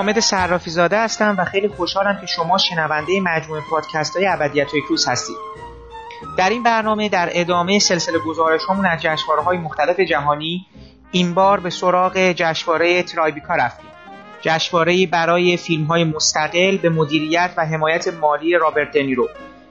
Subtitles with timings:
[0.00, 5.08] حامد صرافی زاده هستم و خیلی خوشحالم که شما شنونده مجموعه پادکست های ابدیت کروز
[5.08, 5.36] هستید.
[6.38, 10.66] در این برنامه در ادامه سلسله گزارش همون از جشنواره های مختلف جهانی
[11.10, 13.90] این بار به سراغ جشنواره ترایبیکا رفتیم.
[14.40, 19.28] جشنواره برای فیلم های مستقل به مدیریت و حمایت مالی رابرت دنیرو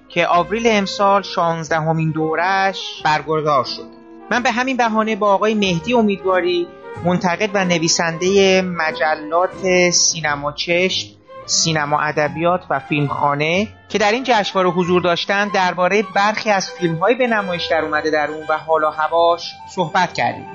[0.09, 3.87] که آوریل امسال 16 همین دورش برگزار شد.
[4.31, 6.67] من به همین بهانه با آقای مهدی امیدواری
[7.05, 11.07] منتقد و نویسنده مجلات سینما چشم
[11.45, 17.27] سینما ادبیات و فیلمخانه که در این جشنواره حضور داشتن درباره برخی از فیلم‌های به
[17.27, 20.45] نمایش در اومده در اون و حالا هواش صحبت کردیم.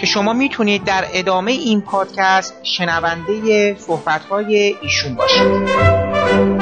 [0.00, 6.61] که شما می‌تونید در ادامه این پادکست شنونده صحبت‌های ایشون باشید.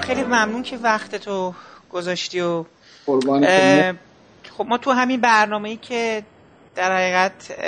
[0.00, 1.54] خیلی ممنون که وقت تو
[1.90, 2.64] گذاشتی و
[4.56, 6.22] خب ما تو همین برنامه ای که
[6.74, 7.58] در حقیقت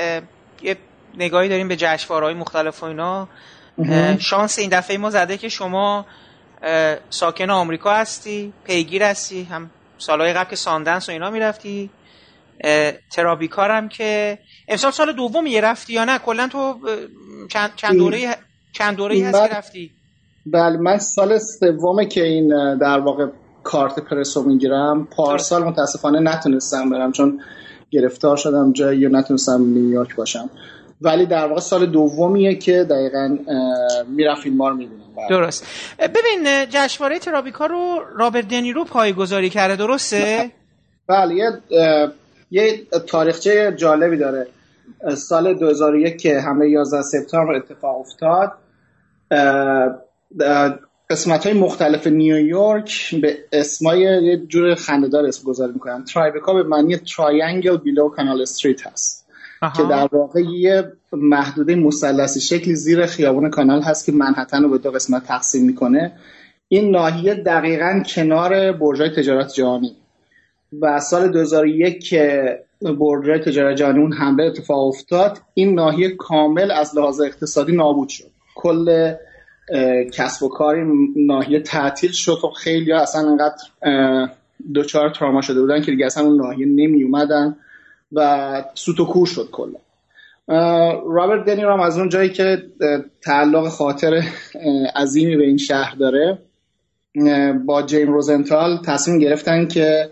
[0.63, 0.77] یه
[1.15, 3.29] نگاهی داریم به های مختلف و اینا
[4.19, 6.07] شانس این دفعه ما زده که شما
[7.11, 11.91] ساکن آمریکا هستی پیگیر هستی هم سالهای قبل که ساندنس و اینا می‌رفتی
[13.11, 16.81] ترابیکار هم که امسال سال دوم یه رفتی یا نه؟ کلا تو
[17.49, 18.37] چند, چند دوره
[18.73, 19.91] چند دوره هستی رفتی؟
[20.47, 23.27] بله من سال سومه که این در واقع
[23.63, 27.41] کارت پرس رو می‌گیرم پارسال متاسفانه نتونستم برم چون
[27.91, 30.51] گرفتار شدم جایی نتونستم نیویورک باشم.
[31.01, 33.39] ولی در واقع سال دومیه که دقیقا
[34.09, 35.01] میرم ما رو می‌بینم.
[35.17, 35.29] بله.
[35.29, 35.67] درست.
[35.99, 40.51] ببین جشنواره ترابیکا رو رابرت دنیرو پایگذاری کرده درسته؟
[41.07, 41.51] بله یه
[42.51, 44.47] یه تاریخچه جالبی داره.
[45.17, 48.53] سال 2001 که حمله 11 سپتامبر اتفاق افتاد
[51.11, 56.05] قسمت های مختلف نیویورک به اسمای یه جور خنددار اسم گذاری می‌کنن.
[56.05, 59.27] ترایبکا به معنی Triangle Below Canal Street هست.
[59.77, 64.79] که در واقع یه محدوده مثلثی شکلی زیر خیابون کانال هست که منهتن رو به
[64.79, 66.13] دو قسمت تقسیم می‌کنه.
[66.69, 69.97] این ناحیه دقیقا کنار برجای تجارت جهانی.
[70.81, 76.97] و سال 2001 که برجای تجارت جهانی اون حمله اتفاق افتاد این ناحیه کامل از
[76.97, 78.31] لحاظ اقتصادی نابود شد.
[78.55, 79.15] کل
[80.13, 80.81] کسب و کاری
[81.17, 82.39] ناحیه تعطیل شد.
[82.45, 83.57] و خیلی اصلا انقدر
[84.75, 87.57] دوچار تراما شده بودن که دیگه اصلا اون ناحیه نمی اومدن
[88.13, 89.79] و سوت و کور شد کلا.
[91.07, 92.63] رابرت دنیرو هم از اون جایی که
[93.23, 94.23] تعلق خاطر
[94.97, 96.39] عظیمی به این شهر داره
[97.67, 100.11] با جیم روزنتال تصمیم گرفتن که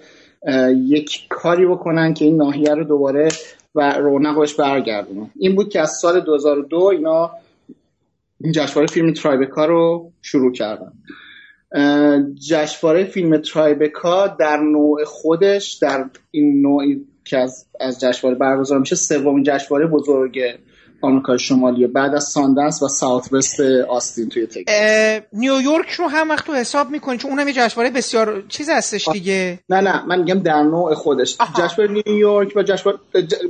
[0.86, 3.28] یک کاری بکنن که این ناحیه رو دوباره
[3.74, 7.30] و رونقش برگردونن این بود که از سال 2002 اینا
[8.41, 10.93] این جشنواره فیلم ترایبکا رو شروع کردن
[12.49, 18.97] جشنواره فیلم ترایبکا در نوع خودش در این نوعی که از از جشنواره برگزار میشه
[18.97, 20.38] سومین جشنواره بزرگ
[21.00, 25.22] آمریکای شمالی بعد از ساندنس و ساوت وست آستین توی تگزاس.
[25.32, 29.59] نیویورک رو هم وقت تو حساب می‌کنی؟ چون اونم یه جشنواره بسیار چیز هستش دیگه.
[29.69, 31.37] نه نه من میگم در نوع خودش.
[31.59, 32.98] جشنواره نیویورک و جشنواره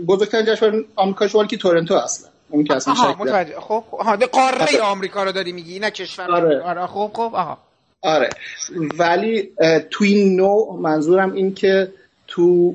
[0.07, 3.21] بزرگترین جشنواره آمریکای شمالی که تورنتو اصلا اون که اصلا خب
[3.61, 4.81] ها قاره آره.
[4.81, 6.61] آمریکا رو داری میگی نه کشور آره.
[6.63, 7.59] آره خب خب آها.
[8.03, 8.29] آره.
[8.99, 9.51] ولی
[9.91, 11.93] تو این نوع منظورم این که
[12.27, 12.75] تو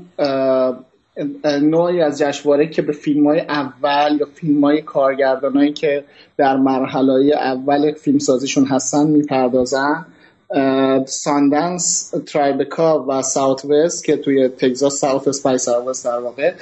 [1.61, 6.03] نوعی از جشنواره که به فیلم های اول یا فیلم های کارگردان که
[6.37, 10.05] در مرحله اول فیلم سازیشون هستن می‌پردازن
[11.05, 16.53] ساندنس ترایبکا و Southwest که توی تگزاس Southwest در واقع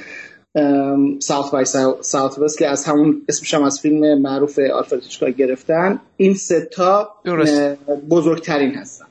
[1.20, 1.66] South by
[2.02, 5.04] Southwest که از همون اسمش هم از فیلم معروف آلفرد
[5.38, 6.00] گرفتن.
[6.18, 7.16] این ستا
[8.10, 9.06] بزرگترین هستن.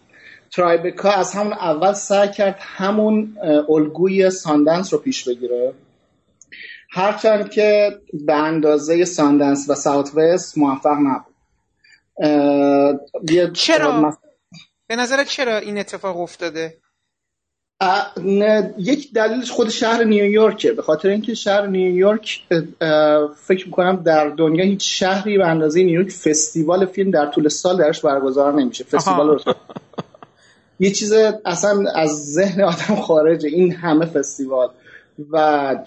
[0.52, 3.36] ترایبکا از همون اول سعی کرد همون
[3.68, 5.72] الگوی ساندنس رو پیش بگیره.
[6.90, 11.34] هرچند که به اندازه ساندنس و ساوت وست موفق نبود.
[13.52, 14.18] چرا؟
[14.86, 16.76] به نظرت چرا این اتفاق افتاده؟
[18.78, 20.72] یک دلیلش خود شهر نیویورکه.
[20.72, 22.42] به خاطر اینکه شهر نیویورک
[23.36, 28.00] فکر می‌کنم در دنیا هیچ شهری به اندازه نیویورک فستیوال فیلم در طول سال درش
[28.00, 28.84] برگزار نمیشه.
[28.84, 29.54] فستیوال رو
[30.80, 31.12] یه چیز
[31.44, 33.48] اصلا از ذهن آدم خارجه.
[33.48, 34.68] این همه فستیوال.
[35.30, 35.36] و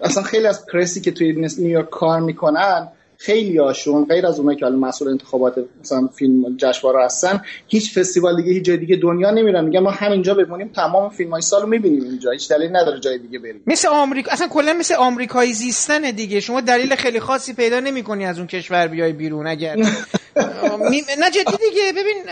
[0.01, 2.88] اصلا خیلی از پرسی که توی نیویورک کار می‌کنن
[3.25, 8.36] خیلی هاشون غیر از اونایی که حالا مسئول انتخابات مثلا فیلم جشنواره هستن هیچ فستیوال
[8.36, 9.66] دیگه هیچ جای دیگه دنیا نمیرن.
[9.66, 12.31] میگن ما همینجا بمونیم تمام فیلم های سالو می‌بینیم اینجا.
[12.31, 13.64] هیچ دلیل نداره جای دیگه بریم.
[13.68, 16.40] مثل آمریکا اصلا کلا مثل آمریکایی زیستن دیگه.
[16.40, 19.78] شما دلیل خیلی خاصی پیدا نمی‌کنی از اون کشور بیای بیرون اگر.
[21.18, 22.24] نه جدی دیگه ببین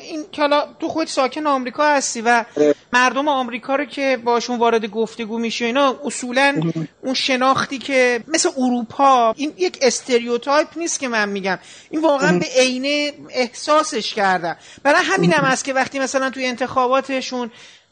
[0.00, 2.44] این حالا تو خود ساکن آمریکا هستی و.
[2.92, 6.60] مردم آمریکا رو که باشون وارد گفتگو میشه اینا اصولا
[7.02, 11.58] اون شناختی که مثل اروپا این یک استریوتایپ نیست که من میگم
[11.90, 17.50] این واقعا به عینه احساسش کردم برای همین هم هست که وقتی مثلا توی انتخاباتشون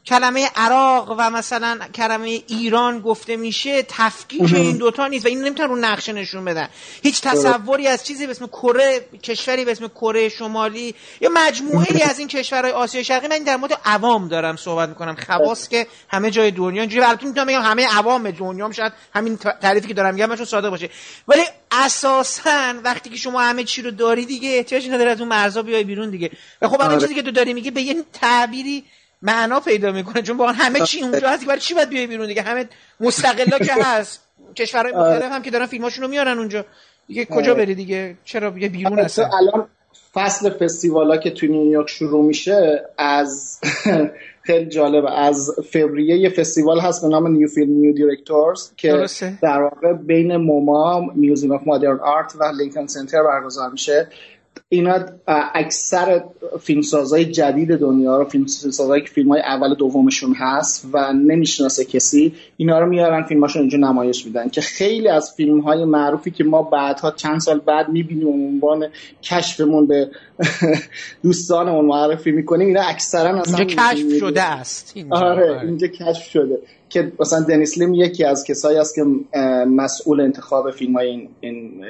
[0.09, 5.69] کلمه عراق و مثلا کلمه ایران گفته میشه تفکیک این دوتا نیست و این نمی‌تونن
[5.69, 6.69] رو نقشه نشون بدن.
[7.03, 12.19] هیچ تصوری از چیزی به اسم کره کشوری به اسم کره شمالی یا مجموعه از
[12.19, 15.17] این کشورهای آسیا شرقی من در مورد عوام دارم صحبت می‌کنم.
[15.27, 19.37] خواص که همه جای دنیا اینجوری براتون می‌تونم بگم همه عوام دنیا هم شاید همین
[19.37, 20.91] تعریفی که دارم میگم چون ساده باشه.
[21.29, 25.63] ولی اساسا وقتی که شما همه چی رو داری دیگه احتیاجی نداره از اون مرزا
[25.63, 26.31] بیای بیرون دیگه.
[26.63, 27.01] و خب همه آره.
[27.01, 28.85] چیزی که تو داری میگه به یه تعبیری
[29.23, 32.43] معنا پیدا می‌کنه چون واقعا همه چی اونجا هست برای چی باید بیای بیرون دیگه؟
[32.43, 32.69] همه
[33.01, 34.21] مستقلا که هست
[34.57, 36.65] کشورهای مختلف هم که دارن فیلماشون رو میارن اونجا.
[37.07, 39.69] دیگه کجا بری دیگه؟ چرا؟ یه بیرون هست الان
[40.15, 43.61] فصل فستیوالا که تو نیویورک شروع میشه از
[44.47, 49.07] خیلی جالبه از فوریه یه فستیوال هست به نام New Film New Directors که
[49.43, 54.09] در واقع بین MoMA Museum of Modern Art و Lincoln Center برگزار میشه.
[54.69, 54.99] اینا
[55.55, 56.25] اکثر
[56.61, 62.79] فیلمسازهای جدید دنیا رو فیلمسازهایی که فیلم های اول دومشون هست و نمی‌شناسه کسی اینا
[62.79, 67.11] رو میارن فیلماشون اینجا نمایش میدن که خیلی از فیلم های معروفی که ما بعدها
[67.11, 68.89] چند سال بعد می‌بینیم عنوان
[69.23, 70.11] کشفمون به
[71.23, 75.61] دوستانمون معرفی می‌کنیم اینا اکثرا اینجا کشف شده است آره.
[75.61, 76.59] اینجا کشف شده.
[76.89, 79.05] که مثلا دنیس لیم یکی از کسایی است که
[79.67, 81.85] مسئول انتخاب فیلم های این, این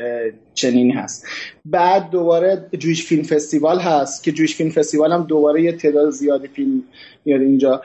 [0.54, 1.26] چنینی هست.
[1.64, 6.48] بعد دوباره جویش فیلم فستیوال هست که جویش فیلم فستیوال هم دوباره یه تعداد زیادی
[6.48, 6.82] فیلم
[7.24, 7.82] میاد اینجا.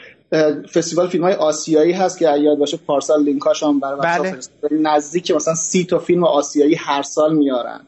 [0.74, 4.38] فستیوال فیلم های آسیایی هست که یاد باشه پارسال لینکاش هم برای بله.
[4.72, 7.80] نزدیک مثلا سی تا فیلم آسیایی هر سال میارن.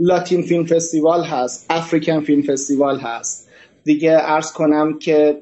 [0.00, 3.48] لاتین فیلم فستیوال هست افریکن فیلم فستیوال هست.
[3.84, 5.36] دیگه ارز کنم که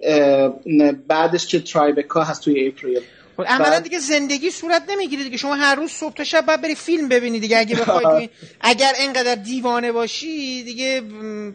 [1.08, 3.00] بعدش که ترایبکا هست توی اپریل.
[3.38, 5.36] عملا دیگه زندگی صورت نمی‌گیره دیگه.
[5.36, 7.58] شما هر روز صبح تا شب باید بری فیلم ببینی دیگه.
[7.58, 8.28] اگه بخوای
[8.60, 11.02] اگر اینقدر دیوانه باشی دیگه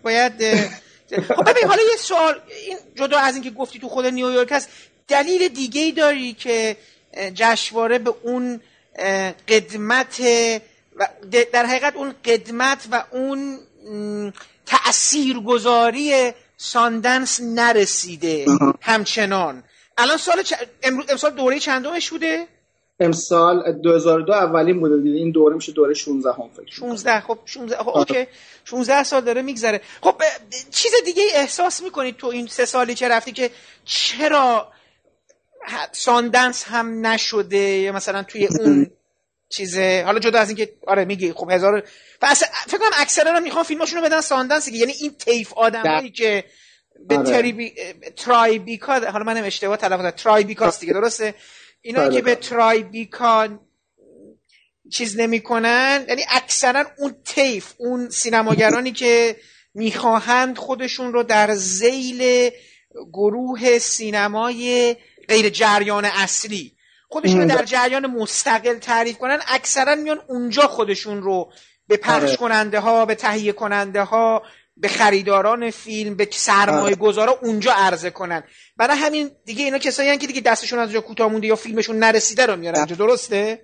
[0.04, 0.34] باید
[1.38, 4.70] خب ببین حالا یه سوال این جدا از اینکه گفتی تو خود نیویورک هست
[5.08, 6.78] دلیل دیگه ای داری که
[7.34, 8.62] جشنواره به اون
[9.48, 10.22] قدمت
[10.98, 11.08] و
[11.52, 13.60] در حقیقت اون قدمت و اون
[14.66, 18.46] تاثیرگذاری ساندنس نرسیده
[18.82, 19.64] همچنان.
[19.98, 20.54] الان سال چ...
[21.10, 22.48] امسال دوره چندمش بوده؟
[23.00, 25.18] امسال 2002 اولین بوده دیگه.
[25.18, 28.28] این دوره میشه دوره 16 هم فکر 16 خب 16 خب اوکی.
[28.66, 29.82] 16 سال داره میگذره.
[30.02, 30.22] خب
[30.72, 33.52] چیز دیگه احساس می‌کنید تو این سه سالی که رفتی که
[33.86, 34.72] چرا
[35.92, 38.92] ساندنس هم نشده؟ یا مثلا توی اون
[39.56, 41.34] چیزه؟ حالا جدا از اینکه آره میگی.
[41.34, 41.84] خب هزار
[42.68, 46.44] فکر کنم اکثرا هم می‌خوان فیلماشونو بدن ساندنس یعنی این تیپ آدمایی که
[47.08, 47.32] به آره.
[47.32, 47.74] تری
[48.16, 51.36] ترایبیکا حالا منم اشتباه تلفظ ترایبیکاست دیگه درسته
[51.82, 52.16] اینا آره.
[52.16, 53.48] که به ترایبیکا
[54.92, 59.36] چیز نمی‌کنن یعنی اکثرا اون تیپ اون سینماگرانی که
[59.74, 62.50] می‌خواهند خودشون رو در زیل
[63.14, 64.96] گروه سینمای
[65.30, 66.78] غیر جریان اصلی
[67.10, 71.52] خودشون رو در جریان مستقل تعریف کنن اکثرا میان اونجا خودشون رو
[71.88, 72.36] به پخش آره.
[72.36, 74.44] کننده ها به تهیه کننده ها
[74.82, 78.44] به خریداران فیلم به سرمایه گذارا اونجا عرضه کنن.
[78.78, 82.46] برای همین دیگه اینا کسایی که دیگه دستشون از جا کوتاه مونده یا فیلمشون نرسیده
[82.46, 82.78] رو میارن.
[82.78, 83.60] اینجا درسته؟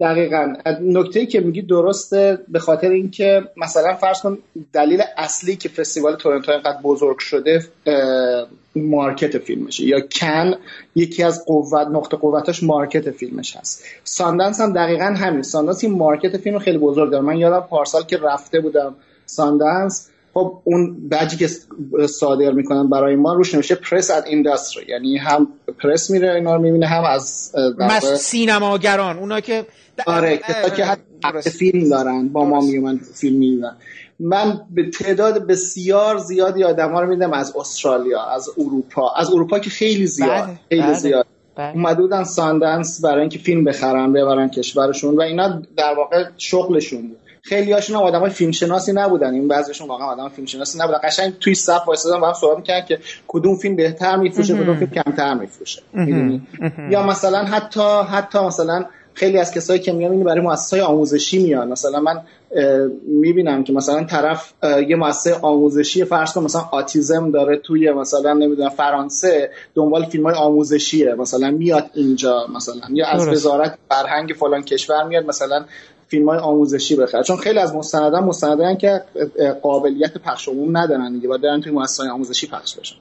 [0.00, 0.52] دقیقا.
[0.80, 4.38] نکته که میگی درسته به خاطر اینکه مثلا فرض کن
[4.72, 7.64] دلیل اصلی که فستیوال تورنتو اینقدر بزرگ شده
[8.76, 10.54] market فیلمشه یا کن
[10.94, 13.84] یکی از قوت نقطه قوتش market فیلمش هست.
[14.04, 15.42] ساندنس هم دقیقا همین.
[15.42, 17.24] ساندنس این market فیلم خیلی بزرگ داره.
[17.24, 18.94] من یادم پارسال که رفته بودم
[19.26, 21.48] ساندنس خب اون بجی که
[22.06, 25.48] صادر می‌کنن برای ما روش نوشته press and industry یعنی هم
[25.82, 27.52] پرس میره اینا رو می‌بینه هم از
[28.18, 29.66] سینماگران اونا که
[30.06, 30.40] آره
[30.76, 33.76] که حتی فیلم دارن با ما میومن فیلم میدن
[34.20, 39.12] من به تعداد بسیار زیادی آدم ها رو میدم از استرالیا از اروپا.
[39.16, 41.26] از اروپا که خیلی زیاد بله، خیلی بله، زیاد.
[41.56, 41.74] بله.
[41.74, 47.25] اومده بودن ساندنس برای اینکه فیلم بخرن ببرن کشورشون و اینا در واقع شغلشون بود.
[47.48, 49.34] خیلی هاشون هم آدمای فیلم شناسی نبودن.
[49.34, 50.98] این بعضیشون واقعا آدم فیلم شناسی نبودن.
[51.04, 52.98] قشنگ توی صف وایسادن با هم صحبت می‌کردن که
[53.28, 55.82] کدوم فیلم بهتر میفروشه کدوم فیلم کمتر میفروشه.
[56.90, 58.84] یا مثلا حتی حتی مثلا
[59.14, 61.68] خیلی از کسایی که میان برای مؤسسات آموزشی میان.
[61.68, 62.20] مثلا من
[63.06, 64.52] می‌بینم که مثلا طرف
[64.88, 70.34] یه مؤسسه آموزشی فرض کن مثلا آتیزم داره توی مثلا نمی‌دونم فرانسه دنبال فیلم های
[70.34, 71.14] آموزشیه.
[71.14, 75.64] مثلا میاد اینجا مثلا یا از وزارت فرهنگ فلان کشور میاد مثلا
[76.08, 79.02] فیلم های آموزشی بخره چون خیلی از مستندان مستندان که
[79.62, 82.96] قابلیت پخش عموم ندارن دیگه باید دارن توی مؤسسات آموزشی پخش بشن.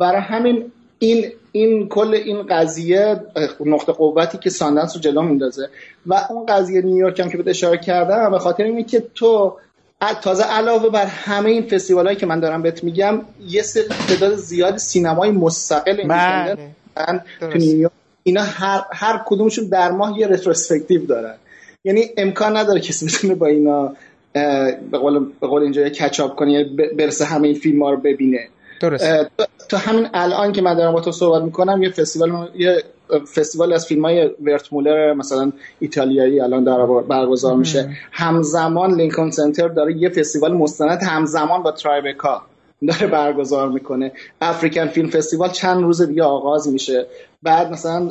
[0.00, 3.20] برای همین این این کل این قضیه
[3.64, 5.68] نقطه قوتی که ساندنس رو جلو میندازه
[6.06, 9.56] و اون قضیه نیویورک هم که به اشاره کردم به خاطر اینه که تو
[10.22, 13.62] تازه علاوه بر همه این فستیوال هایی که من دارم بهت میگم یه
[14.08, 16.72] تعداد زیاد سینمای مستقل بله.
[17.40, 17.92] تو نیویورک
[18.22, 21.34] اینا هر هر کدومشون در ماه یه retrospective دارن.
[21.84, 23.92] یعنی امکان نداره کسی بتونه با اینا
[24.90, 26.64] به قول به قول اینجا کچاپ کنه یعنی
[26.98, 28.48] برسه همه این فیلم ها رو ببینه.
[28.80, 29.04] درست
[29.68, 32.82] تا همین الان که من دارم با تو صحبت می‌کنم یه فستیوال یه
[33.34, 37.90] فستیوال از فیلم های ورت مولر مثلا ایتالیایی الان داره برگزار میشه.
[38.12, 42.42] همزمان لینکن سنتر داره یه فستیوال مستند همزمان با ترایبکا
[42.88, 44.12] داره برگزار می‌کنه.
[44.40, 47.06] افریکن فیلم فستیوال چند روز دیگه آغاز میشه.
[47.42, 48.10] بعد مثلا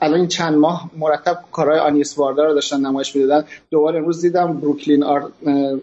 [0.00, 3.44] الان این چند ماه مرتب کارهای آنیس واردا رو داشتن نمایش می‌دادن.
[3.70, 5.04] دوباره امروز دیدم Brooklyn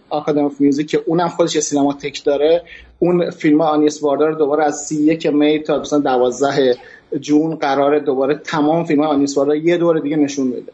[0.10, 2.64] Academy of Music که اونم خودش یه سینماتک داره.
[3.00, 6.78] اون فیلم آنیس واردا رو دوباره از 31 می تا مثلا 12
[7.20, 10.72] جون قرار دوباره تمام فیلم آنیس واردا یه دور دیگه نشون بده.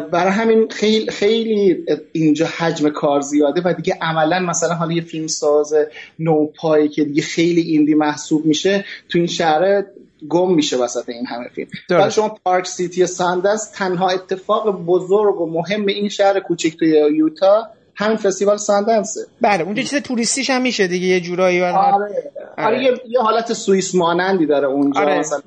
[0.00, 5.26] برای همین خیلی خیلی اینجا حجم کار زیاده و دیگه عملا مثلا حالا یه فیلم
[5.26, 5.74] ساز
[6.18, 9.84] نوپایی که دیگه خیلی indie محسوب میشه تو این شهر
[10.28, 15.46] گم میشه وسط این همه فیلم ولی شما پارک سیتی ساندنس تنها اتفاق بزرگ و
[15.46, 20.86] مهم این شهر کوچیک توی یوتا همین فستیوال ساندنسه بله اونجا چیز توریستیش هم میشه
[20.86, 21.74] دیگه یه جورایی آره.
[21.74, 22.32] آره.
[22.58, 22.82] آره.
[22.82, 25.18] یه،, یه حالت سوئیس مانندی داره اونجا آره.
[25.18, 25.40] مثلا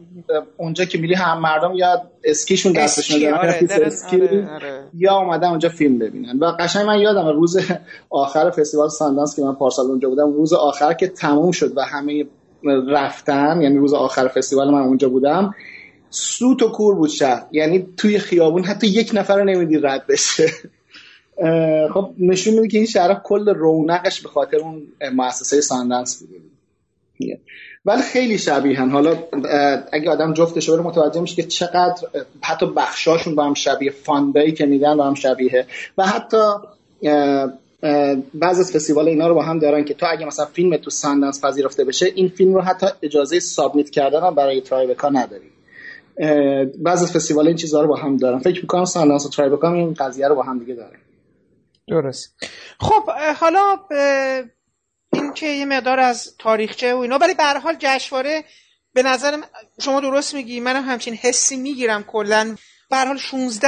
[0.57, 3.67] اونجا که میری هم مردم یا اسکیشون دستشون دارن آره.
[3.71, 4.53] اسکی آره.
[4.55, 4.83] آره.
[4.93, 7.57] یا اومدن اونجا فیلم ببینن و قشنگ من یادم روز
[8.09, 12.25] آخر فستیوال ساندنس که من پارسال اونجا بودم روز آخر که تموم شد و همه
[12.87, 15.55] رفتن یعنی روز آخر فستیوال من اونجا بودم.
[16.09, 20.47] سوت و کور بود شهر یعنی توی خیابون حتی یک نفر رو نمیدی رد بشه.
[21.93, 26.39] خب نشون میده که این شهر کل رونقش به خاطر اون مؤسسه ساندنس بوده.
[27.85, 29.17] ولی خیلی شبیهن حالا
[29.93, 32.07] اگه آدم جفتش بره متوجه میشه که چقدر
[32.41, 35.65] حتی بخشاشون با هم شبیه فاندایی که میدن با هم شبیه.
[35.97, 36.37] و حتی
[38.33, 41.45] بعض از فستیوال اینا رو با هم دارن که تو اگه مثلا فیلم تو ساندنس
[41.45, 45.51] پذیرفته بشه این فیلم رو حتی اجازه submit کردن هم برای ترایبکا نداری
[46.77, 48.39] بعض از فستیوال این چیزها رو با هم دارن.
[48.39, 50.99] فکر می‌کنم ساندنس و ترایبکا این قضیه رو با هم دیگه دارن.
[51.87, 52.35] درست.
[52.79, 53.79] خب حالا
[55.13, 58.43] این که یه مقدار از تاریخچه و اینا ولی به حال جشنواره
[58.93, 59.37] به نظر
[59.81, 60.59] شما درست میگی.
[60.59, 62.55] منم همچین حسی می‌گیرم کلا.
[62.89, 63.67] به حال 16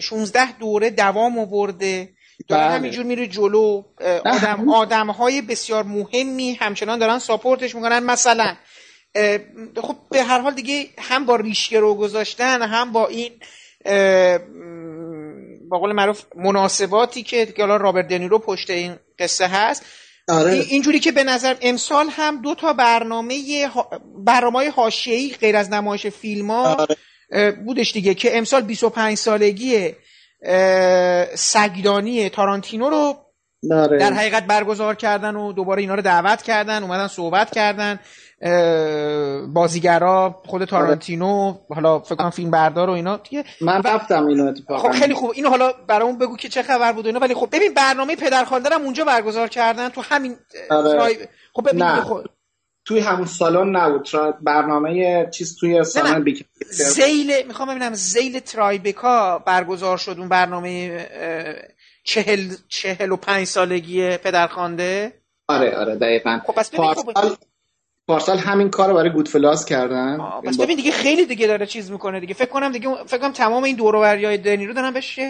[0.00, 2.08] 16 دوره دوام آورده.
[2.48, 2.74] داره بله.
[2.74, 3.82] همینجور میره جلو
[4.24, 8.56] آدم آدم های بسیار مهمی همچنان دارن ساپورتش می‌کنن مثلا
[9.76, 13.32] خب به هر حال دیگه هم با ریشگه رو گذاشتن هم با این
[15.68, 19.84] با قول معروف مناسباتی که حالا رابرت دنیرو پشت این قصه هست
[20.28, 20.52] آره.
[20.52, 23.68] اینجوری که به نظر امسال هم دو تا برنامه
[24.26, 27.52] برنامه حاشیه‌ای غیر از نمایش فیلم ها آره.
[27.52, 29.94] بودش دیگه که امسال 25 سالگی
[31.34, 33.14] سگدانی تارانتینو رو
[33.72, 33.98] آره.
[33.98, 37.98] در حقیقت برگزار کردن و دوباره اینا رو دعوت کردن اومدن صحبت کردن
[39.54, 44.88] بازیگرا خود تارانتینو حالا فکر کنم فیلم بردار و اینا دیگه من رفتم اینو اتفاقا
[44.88, 47.74] خب خیلی خوب اینو حالا برامون بگو که چه خبر بود اینا ولی خب ببین
[47.74, 50.36] برنامه پدرخوانده هم اونجا برگزار کردن تو همین
[50.70, 51.28] آره.
[51.52, 52.00] خب ببین نه.
[52.00, 52.24] خب...
[52.90, 54.08] توی همون سالن نبود.
[54.42, 56.24] برنامه چیز توی سالن
[56.70, 61.06] زیل می‌خوام ببینم زیل ترایبکا برگزار شد اون برنامه
[62.04, 65.12] چهل, چهل و پنج سالگی پدرخوانده؟
[65.48, 66.40] آره آره دقیقا.
[66.46, 67.36] خب پس پارسال
[68.08, 70.18] پارسال همین کار رو برای گودفلاس کردن.
[70.44, 72.34] پس ببین دیگه خیلی دیگه داره چیز می‌کنه دیگه.
[72.34, 75.20] فکر کنم دیگه فکر کنم تمام این دور و های دنی رو دارن بهش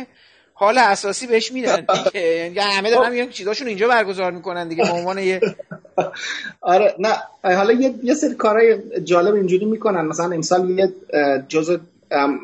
[0.60, 1.86] حال اساسی بهش میدن.
[2.14, 5.40] یعنی همه دارن میگن چیزاشون اینجا برگزار می‌کنن دیگه به عنوان یه
[6.60, 7.08] آره نه
[7.42, 10.00] حالا یه یه سری کارهای جالب اینجوری می‌کنن.
[10.00, 10.92] مثلا امسال یه
[11.48, 11.76] جزء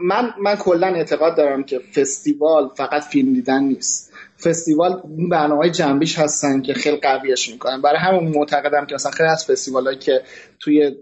[0.02, 4.12] من من کلا اعتقاد دارم که فستیوال فقط فیلم دیدن نیست.
[4.44, 7.82] فستیوال برنامه های جنبیش هستن که خیلی قویش می‌کنن.
[7.82, 10.22] برای همون معتقدم که مثلا خیلی از فستیوال که
[10.60, 10.96] توی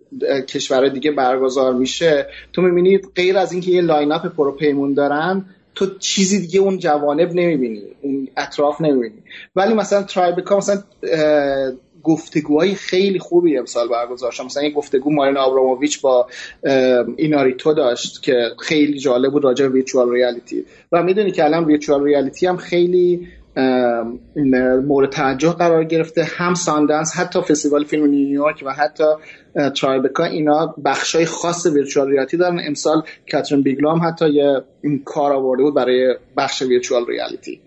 [0.48, 6.40] کشورهای دیگه برگزار میشه تو می‌بینید غیر از اینکه یه line-up پروپیمون دارن تو چیزی
[6.40, 9.22] دیگه اون جوانب نمی‌بینی اون اطراف نمی‌بینی.
[9.56, 10.82] ولی مثلا ترایبکا مثلا
[12.02, 14.42] گفتگوهای خیلی خوبی امسال برگزار شد.
[14.44, 16.26] مثلا یه گفتگو مارینا آبراموویچ با
[17.16, 22.04] ایناریتو داشت که خیلی جالب بود راجع به virtual reality و می‌دونی که الان virtual
[22.04, 23.28] reality هم خیلی
[24.86, 26.24] مورد توجه قرار گرفته.
[26.24, 29.04] هم ساندنس حتی فستیوال فیلم نیویورک و حتی
[29.76, 32.60] ترایبکا اینا بخشای خاص ویرچوال ریالیتی دارن.
[32.66, 34.62] امسال کاترین بیگلام حتی یه
[35.04, 37.60] کار آورده بود برای بخش ویرچوال ریالیتی.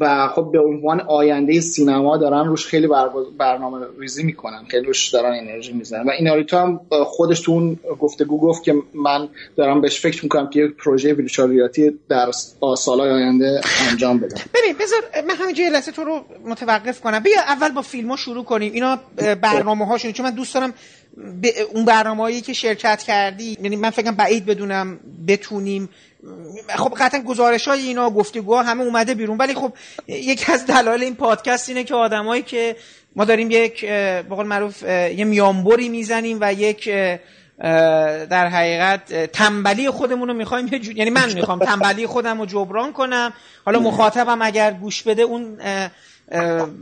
[0.00, 2.88] و خب به عنوان آینده سینما دارن روش خیلی
[3.38, 8.40] برنامه ریزی می‌کنن خیلی روش دارن انرژی می‌زنن و ایناریتو هم خودش تو اون گفتگو
[8.40, 12.30] گفت که من دارم بهش فکر می‌کنم که یک پروژه ویرچوالیتی در
[12.76, 13.60] سالهای آینده
[13.90, 14.40] انجام بدم.
[14.54, 17.20] ببین بذار من همینجا لحظه تو رو متوقف کنم.
[17.20, 18.72] بیا اول با فیلم ها شروع کنیم.
[18.72, 18.98] اینا
[19.42, 20.74] برنامه هاشون چون من دوست دارم
[21.74, 25.88] اون برنامه‌ای که شرکت کردی یعنی من فکرم بعید بدونم بتونیم
[26.76, 29.38] خب قطعا گزارش های اینا گفتگوها همه اومده بیرون.
[29.38, 29.72] ولی خب
[30.08, 32.76] یکی از دلایل این پادکست اینه که آدمایی که
[33.16, 36.90] ما داریم یک به قول معروف یه میانبری می‌زنیم و یک
[38.30, 43.32] در حقیقت تنبلی خودمون رو می‌خوایم یعنی من می‌خوام تنبلی خودم رو جبران کنم.
[43.64, 45.58] حالا مخاطبم اگر گوش بده اون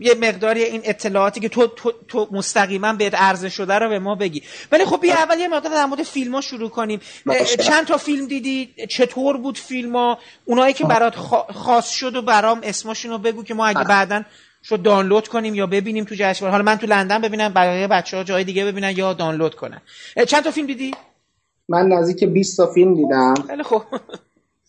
[0.01, 4.15] یه مقداری این اطلاعاتی که تو, تو, تو مستقیما بهت عرضه شده رو به ما
[4.15, 4.43] بگی.
[4.73, 7.01] ولی خب بیا اول یه مقدار در مورد فیلم ها شروع کنیم.
[7.61, 11.15] چند تا فیلم دیدی؟ چطور بود فیلم ها اونایی که برات
[11.55, 14.23] خاص شد و برام اسمشون رو بگو که ما اگه بعدا
[14.65, 16.53] شد دانلود کنیم یا ببینیم تو جشنواره.
[16.53, 19.81] حالا من تو لندن ببینم بقیه بچه ها جای دیگه ببینن یا دانلود کنن.
[20.29, 20.91] چند تا فیلم دیدی؟
[21.69, 23.35] من نزدیک 20 تا فیلم دیدم.
[23.49, 23.83] خیلی خوب.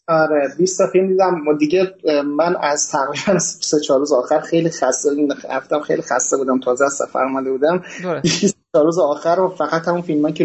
[0.08, 1.48] آره 20 تا فیلم دیدم.
[1.48, 1.94] و دیگه
[2.26, 3.40] من از تقریبا
[3.70, 5.10] سه چهار روز آخر خیلی خسته
[5.50, 6.60] رفتم خیلی خسته بودم.
[6.60, 7.84] تازه از سفر اومده بودم.
[8.24, 10.44] 20 روز آخر و فقط همون فیلم که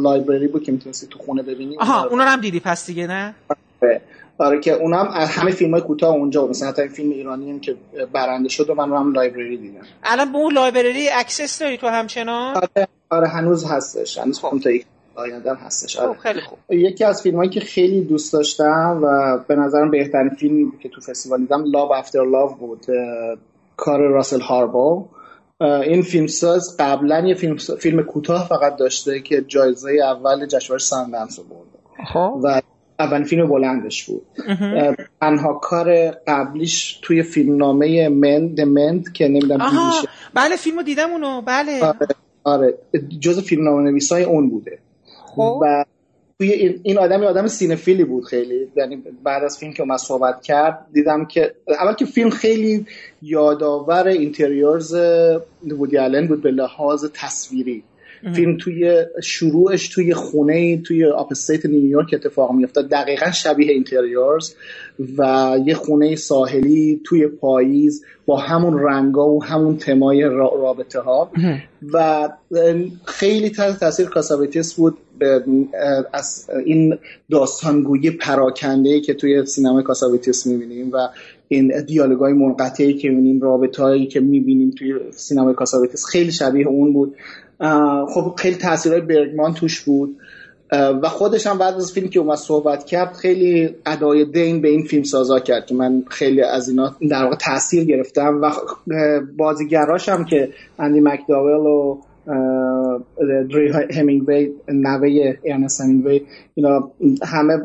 [0.00, 1.78] library بود که می‌تونستی تو خونه ببینی.
[1.78, 3.34] آها اونا هم دیدی پس دیگه نه؟
[3.82, 4.00] آره,
[4.38, 6.50] آره که اونم همه فیلم های کوتاه اونجا بود.
[6.50, 7.76] مثلا حتی فیلم ایرانی هم که
[8.12, 9.80] برنده شد و من رو هم library دیدم.
[10.04, 14.18] الان به اون library access داری تو همچنان؟ آره, آره هنوز هستش.
[14.18, 14.58] هنوز خب.
[15.18, 15.96] آیندم هستش.
[15.96, 16.18] آره.
[16.18, 16.58] خیلی خوب.
[16.70, 20.88] یکی از فیلم هایی که خیلی دوست داشتم و به نظرم بهترین فیلمی بود که
[20.88, 22.86] تو فستیوال دیدم لاو افتر لاو بود
[23.76, 25.04] کار راسل هاربو.
[25.60, 31.44] این فیلمساز قبلا یه فیلم, فیلم کوتاه فقط داشته که جایزه اول جشنواره ساندنس رو
[31.44, 32.40] برده خب.
[32.42, 32.62] و
[32.98, 34.22] اولین فیلم بلندش بود.
[35.20, 39.70] تنها کار قبلیش توی فیلمنامه من دمنت که نمی‌دونم
[40.34, 41.42] بله فیلمو دیدم اونو.
[41.42, 41.84] بله.
[41.84, 41.98] آره,
[42.44, 42.74] آره.
[43.20, 44.78] جز فیلمنامه نویسای اون بوده.
[45.38, 45.58] خب.
[45.62, 45.84] و
[46.38, 50.86] توی این آدم آدم سینفیلی بود خیلی یعنی بعد از فیلم که من صحبت کرد
[50.92, 52.86] دیدم که اول که فیلم خیلی
[53.22, 54.96] یادآور Interiors
[55.70, 57.84] وودی آلن بود به لحاظ تصویری
[58.34, 64.54] فیلم توی شروعش توی خونه توی upstate نیویورک اتفاق میفته دقیقا شبیه Interiors
[65.18, 71.30] و یه خونه ساحلی توی پاییز با همون رنگا و همون تمای رابطه ها
[71.92, 72.28] و
[73.04, 74.98] خیلی تحت تاثیر کاساوتیس بود
[76.12, 76.98] از این
[77.30, 81.08] داستانگویی پراکنده که توی سینما کاساوتیس می‌بینیم و
[81.48, 87.16] این دیالوگای منقطعی که می‌بینیم رابطهایی که می‌بینیم توی سینما کاساوتیس خیلی شبیه اون بود.
[88.14, 90.16] خب خیلی تاثیرهای برگمان توش بود.
[90.72, 94.82] و خودش هم بعد از فیلم که اومد صحبت کرد خیلی ادای دین به این
[94.82, 98.40] فیلم سازا کرد که من خیلی از اینا در واقع تاثیر گرفتم.
[98.42, 98.50] و
[99.36, 101.98] بازیگراش هم که اندی مکداول و
[103.50, 106.20] دری همینگوی نوه ارنست همینگوی
[106.54, 106.90] اینا
[107.22, 107.58] همه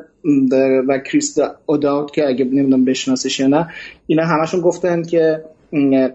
[0.88, 3.70] و کریست اوداوت که اگه نمی‌دونم بشناسش یا نه
[4.08, 5.44] اینا همشون گفتن که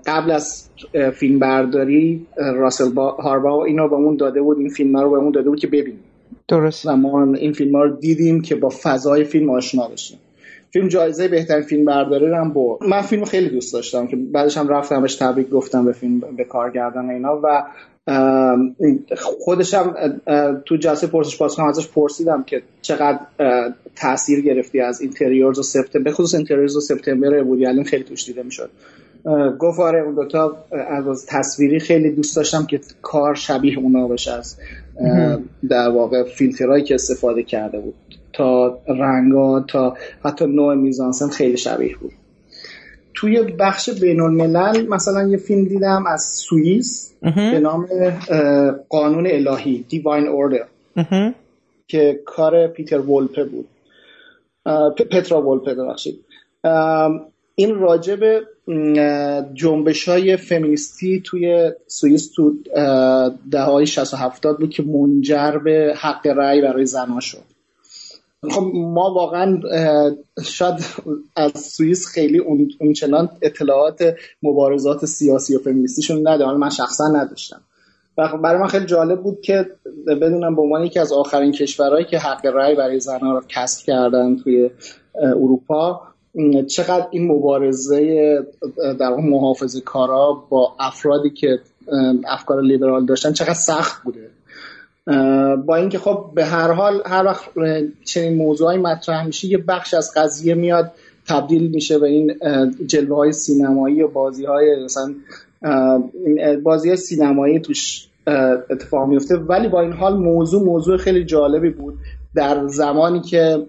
[0.07, 0.69] قبل از
[1.15, 5.31] فیلم برداری راسل با هاربا اینو به اون داده بود این فیلم رو به اون
[5.31, 6.05] داده بود که ببینیم.
[6.49, 6.87] درست.
[6.87, 10.19] و ما این فیلم ها رو دیدیم که با فضای فیلم آشنا بشیم.
[10.73, 12.83] فیلم جایزه بهترین فیلم برداری رو هم برد.
[12.83, 16.45] من فیلم خیلی دوست داشتم که بعدش هم رفتم بهش تبریک گفتم به فیلم به
[16.45, 17.65] کارگردان اینا و
[19.17, 19.95] خودشم
[20.67, 23.19] تو جلسه پرسش پاسخ ازش پرسیدم که چقدر
[23.97, 28.43] تاثیر گرفتی از Interiors و سپتامبر به خصوص Interiors و سپتامبر بودی خیلی توش دیده
[28.43, 28.71] می‌شد.
[29.59, 34.57] گفت آره اون دوتا از تصویری خیلی دوست داشتم که کار شبیه اونا بشه از
[35.69, 37.95] در واقع فیلترهایی که استفاده کرده بود.
[38.33, 42.13] تا رنگا تا حتی نوع میزانسن خیلی شبیه بود.
[43.15, 47.89] توی بخش بین الملل مثلا یه فیلم دیدم از سوئیس به نام
[48.89, 50.67] قانون الهی دیواین اوردر
[51.87, 53.69] که کار پیتر وولپه بود.
[55.11, 56.25] پترا وولپه ببخشید.
[57.55, 58.19] این راجب
[59.55, 62.55] جنبش های فمینیستی توی سوئیس تو
[63.51, 67.43] دههای 60 و 70 بود که منجر به حق رأی برای زنها شد.
[68.51, 69.61] خب ما واقعا
[70.45, 70.75] شاید
[71.37, 72.39] از سوئیس خیلی
[72.81, 76.59] اونچنان اطلاعات مبارزات سیاسی و فمینیستیشون ندارم.
[76.59, 77.61] من شخصا نداشتم.
[78.17, 79.67] خب برای من خیلی جالب بود که
[80.07, 84.37] بدونم به عنوان یکی از آخرین کشورهایی که حق رأی برای زنها رو کسب کردن
[84.37, 84.71] توی
[85.15, 86.03] اروپا
[86.69, 88.39] چقدر این مبارزه
[89.01, 91.59] در محافظه کارا با افرادی که
[92.27, 94.31] افکار لیبرال داشتن چقدر سخت بوده.
[95.67, 97.45] با اینکه خب به هر حال هر وقت
[98.05, 100.93] چنین موضوعی مطرح میشه یه بخش از قضیه میاد
[101.29, 102.35] تبدیل میشه به این
[102.87, 105.15] جلوه های سینمایی و بازی های مثلا
[106.63, 108.09] بازی های سینمایی توش
[108.71, 111.99] اتفاق میفته ولی با این حال موضوع موضوع خیلی جالبی بود.
[112.35, 113.67] در زمانی که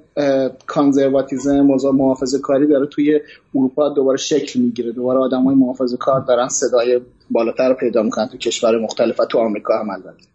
[0.68, 1.62] کانزرواتیزم
[1.94, 3.20] محافظه کاری داره توی
[3.56, 4.92] اروپا دوباره شکل می‌گیره.
[4.92, 9.38] دوباره آدم های محافظه کار دارن صدای بالاتر رو پیدا می‌کنن تو کشور مختلف تو
[9.40, 10.26] آمریکا هم البته.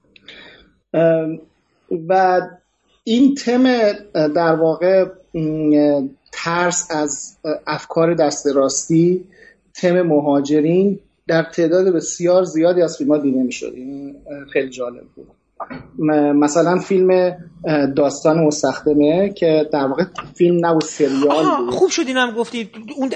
[2.08, 2.40] و
[3.04, 5.04] این تم در واقع
[6.32, 9.24] ترس از افکار دست راستی
[9.74, 14.16] تم مهاجرین در تعداد بسیار زیادی از فیلم دیده می شد این
[14.52, 15.26] خیلی جالب بود.
[16.34, 17.36] مثلا فیلم
[17.96, 21.74] داستان مستخدمه که در واقع فیلم نبود سریال بود.
[21.74, 22.70] خوب شد اینم گفتی.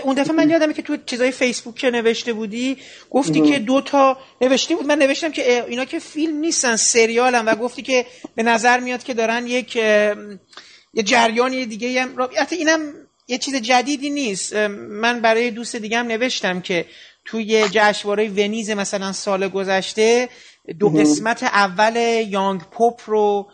[0.05, 2.77] اون دفعه من یادمه که تو چیزای فیسبوک که نوشته بودی
[3.11, 4.87] گفتی که دو تا نوشته بود.
[4.87, 9.15] من نوشتم که اینا که فیلم نیستن سریالن و گفتی که به نظر میاد که
[9.15, 12.09] دارن یک یه جریانی دیگه هم
[12.51, 12.81] اینم
[13.29, 14.55] یه چیز جدیدی نیست.
[14.91, 16.85] من برای دوست دیگه هم نوشتم که
[17.25, 20.29] توی جشنواره ونیز مثلا سال گذشته
[20.79, 21.97] دو قسمت اول
[22.29, 23.51] Young Pope رو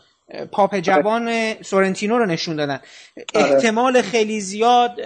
[0.53, 2.81] پاپ جوان سورنتینو رو نشون دادن.
[3.35, 3.45] آره.
[3.45, 5.01] احتمال خیلی زیاد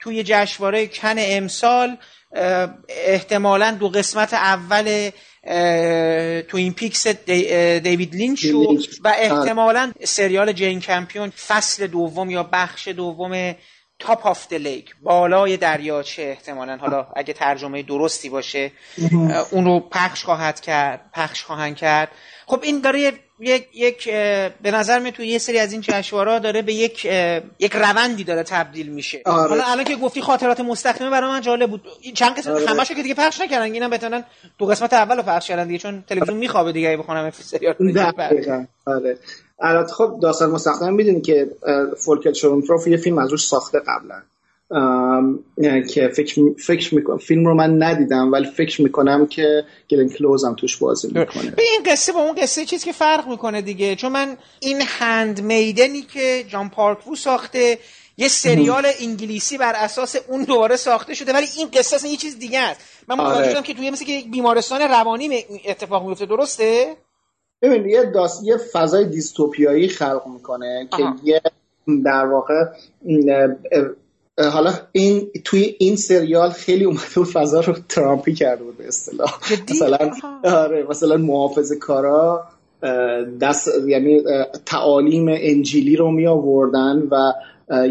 [0.00, 1.96] توی جشنواره کن امسال
[2.88, 5.10] احتمالا دو قسمت اول
[6.48, 8.44] Twin Peaks دیوید لینچ
[9.04, 13.54] و احتمالا سریال جین کمپیون فصل دوم یا بخش دوم
[13.98, 16.76] Top of the Lake بالای دریاچه احتمالا.
[16.76, 18.72] حالا اگه ترجمه درستی باشه
[19.50, 22.08] اون رو پخش خواهد کرد پخش خواهند کرد.
[22.46, 24.10] خب این داره یک یک
[24.62, 27.04] به نظر می توی یه سری از این جشنوارا داره به یک
[27.58, 29.22] یک روندی داره تبدیل میشه.
[29.26, 29.48] آره.
[29.48, 31.82] حالا الان که گفتی خاطرات مستقیمه برای من جالب بود.
[32.14, 32.66] چند قسمت آره.
[32.66, 34.24] همشو که دیگه پخش نکردن اینم بتونن
[34.58, 37.74] دو قسمت اولو پخش کردن دیگه چون تلویزیون میخوابه دیگه بخونم سریال
[38.86, 39.18] آره.
[39.60, 41.50] البته خب داستان مستقیم می‌دونی که
[41.96, 44.22] فولکل شورنتروف یه فیلم از روش ساخته قبلا.
[45.88, 50.54] که فکر فکر می‌کنم فیلم رو من ندیدم ولی فکر می‌کنم که گلن کلوز هم
[50.54, 51.50] توش بازی می‌کنه.
[51.50, 53.96] به این قصه با اون قصه چیزی که فرق می‌کنه دیگه.
[53.96, 57.78] چون من این هند میدنی که جان پارکوو ساخته
[58.16, 62.38] یه سریال انگلیسی بر اساس اون دوباره ساخته شده ولی این قصه اصلا یه چیز
[62.38, 62.80] دیگه است.
[63.08, 63.50] من متوجه آره.
[63.50, 66.96] شدم که توی مثل که بیمارستان روانی اتفاق میفته درسته؟
[67.64, 71.40] ببین یه داست یه فضای دیستوپیایی خلق می‌کنه که یه
[72.04, 72.64] در واقع
[74.38, 79.38] حالا این توی این سریال خیلی اومده و فضا رو ترامپی کرده بود به اصطلاح.
[79.70, 79.98] مثلا
[80.44, 82.44] آره مثلا محافظه کارا
[83.40, 84.22] دست یعنی
[84.66, 87.32] تعالیم انجیلی رو می آوردن و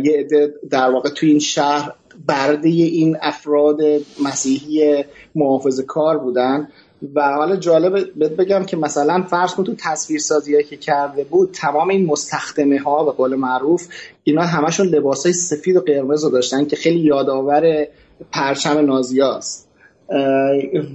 [0.03, 1.93] یه عده در واقع توی این شهر
[2.27, 3.77] برده این افراد
[4.23, 5.03] مسیحی
[5.35, 6.67] محافظه کار بودن.
[7.15, 7.95] و حالا جالب
[8.41, 13.03] بگم که مثلا فرض کن تو تصویر سازی که کرده بود تمام این مستخدمه ها
[13.03, 13.87] به قول معروف
[14.23, 17.87] اینا همشون لباس های سفید و قرمز رو داشتن که خیلی یادآور
[18.31, 19.69] پرچم نازیاست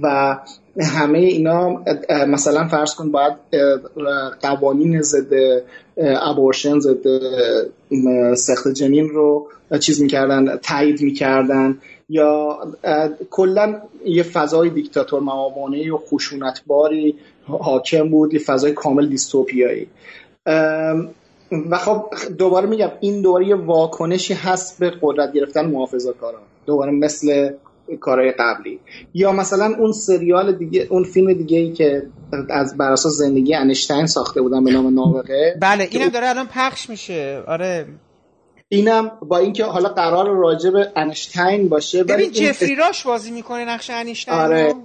[0.01, 0.37] و
[0.81, 1.83] همه اینا
[2.27, 3.33] مثلا فرض کن باید
[4.41, 5.33] قوانین ضد
[5.97, 7.05] ابورشن ضد
[8.35, 9.47] سخت جنین رو
[9.79, 11.77] چیز می‌کردن تایید می‌کردن.
[12.09, 12.57] یا
[13.29, 17.15] کلا یه فضای دیکتاتور معاونه و خشونتباری
[17.47, 19.87] حاکم بود یه فضای کامل دیستوپیایی.
[21.69, 22.05] و خب
[22.37, 27.51] دوباره میگم این دوباره یه واکنشی هست به قدرت گرفتن محافظه کارا دوباره مثل
[27.99, 28.79] کارهای قبلی.
[29.13, 32.03] یا مثلا اون سریال دیگه اون فیلم دیگه ای که
[32.49, 36.89] از بر اساس زندگی انشتین ساخته بودن به نام نابغه بله اینم داره الان پخش
[36.89, 37.43] میشه.
[37.47, 37.85] آره.
[38.69, 43.89] اینم با اینکه حالا قرار راجع به انشتین باشه ببین جفری راش بازی می‌کنه نقش
[43.89, 44.75] انشتین آره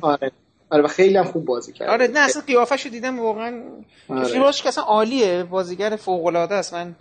[0.00, 0.32] آره
[0.70, 3.62] آره و خیلی هم خوب بازی کرده آره نه اصلا قیافش رو دیدم واقعا
[4.08, 4.24] آره.
[4.24, 6.94] جفری راش که اصلا عالیه بازیگر فوق العاده است من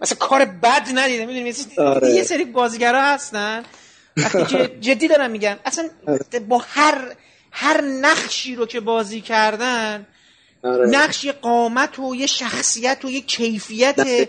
[0.00, 2.10] مثلا کار بد ندیدم می‌دونی آره.
[2.10, 3.62] یه سری بازیگرا هستن
[4.16, 6.40] وقتی جدی دارم میگم اصلا آره.
[6.48, 7.16] با هر
[7.50, 10.06] هر نقشی رو که بازی کردن
[10.62, 10.86] آره.
[10.86, 14.28] نقش یه قامت و یه شخصیت و یه کیفیت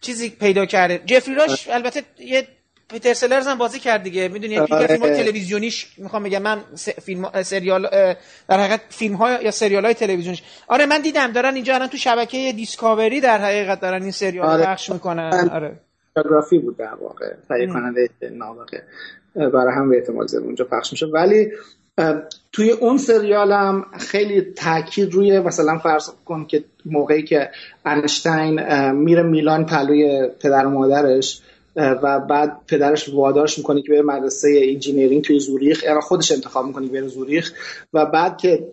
[0.00, 1.00] چیزی پیدا کرده.
[1.06, 2.48] جفری راش البته یه
[2.88, 4.28] پیتر سلرز هم بازی کرد دیگه.
[4.28, 4.86] می‌دونی آره.
[4.86, 6.60] فیلم تلویزیونیش می‌خوام بگم من
[7.02, 7.82] فیلم سریال
[8.48, 10.42] در حقیقت فیلم ها یا سریال های تلویزیونیش.
[10.68, 14.64] آره من دیدم دارن اینجا الان تو شبکه دیسکاوری در حقیقت دارن این سریال آره.
[14.64, 15.50] پخش می‌کنن.
[15.52, 15.80] آره.
[16.14, 17.26] فوتوگرافی بود در واقع.
[17.48, 18.82] تهیه کننده نابغه
[19.34, 21.52] برای هم به احتمال زیاد اونجا پخش میشه ولی
[22.52, 27.50] توی اون سریالم خیلی تاکید روی مثلا فرض کن که موقعی که
[27.84, 28.60] انشتین
[28.92, 31.40] میره میلان پلوی پدر و مادرش
[31.76, 36.86] و بعد پدرش وادارش می‌کنه که به مدرسه engineering توی زوریخ یعنی خودش انتخاب می‌کنه
[36.86, 37.52] که بره زوریخ.
[37.94, 38.66] و بعد که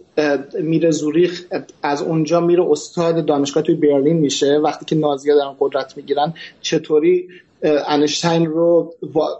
[0.59, 1.43] میره زوریخ
[1.83, 4.57] از اونجا میره استاد دانشگاه توی برلین میشه.
[4.63, 7.27] وقتی که نازی‌ها دارن قدرت می‌گیرن چطوری
[7.63, 8.93] انشتین رو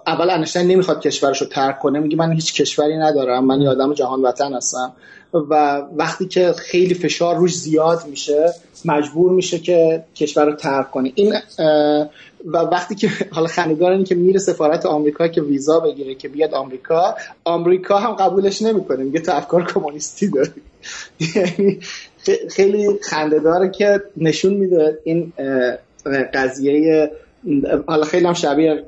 [0.07, 4.21] اول انشتین نمی‌خواد کشورش رو ترک کنه میگه من هیچ کشوری ندارم من آدم جهان
[4.21, 4.93] وطن هستم.
[5.33, 8.53] و وقتی که خیلی فشار روش زیاد میشه
[8.85, 11.11] مجبور میشه که کشور رو ترک کنه.
[11.15, 11.33] این
[12.45, 17.15] و وقتی که حالا خندگار که میره سفارت آمریکا که ویزا بگیره که بیاد آمریکا
[17.43, 20.61] آمریکا هم قبولش نمی‌کنه میگه تو افکار کمونیستی داری.
[21.35, 21.79] یعنی
[22.49, 25.33] خیلی خنده که نشون میده این
[26.33, 27.11] قضیه
[27.87, 28.83] حالا خیلی هم شبیه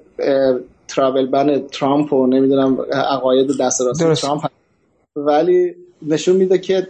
[0.88, 4.46] تراول بن ترامپ و نمی‌دونم عقاید دست راست ترامپ
[5.16, 6.88] ولی نشون میده که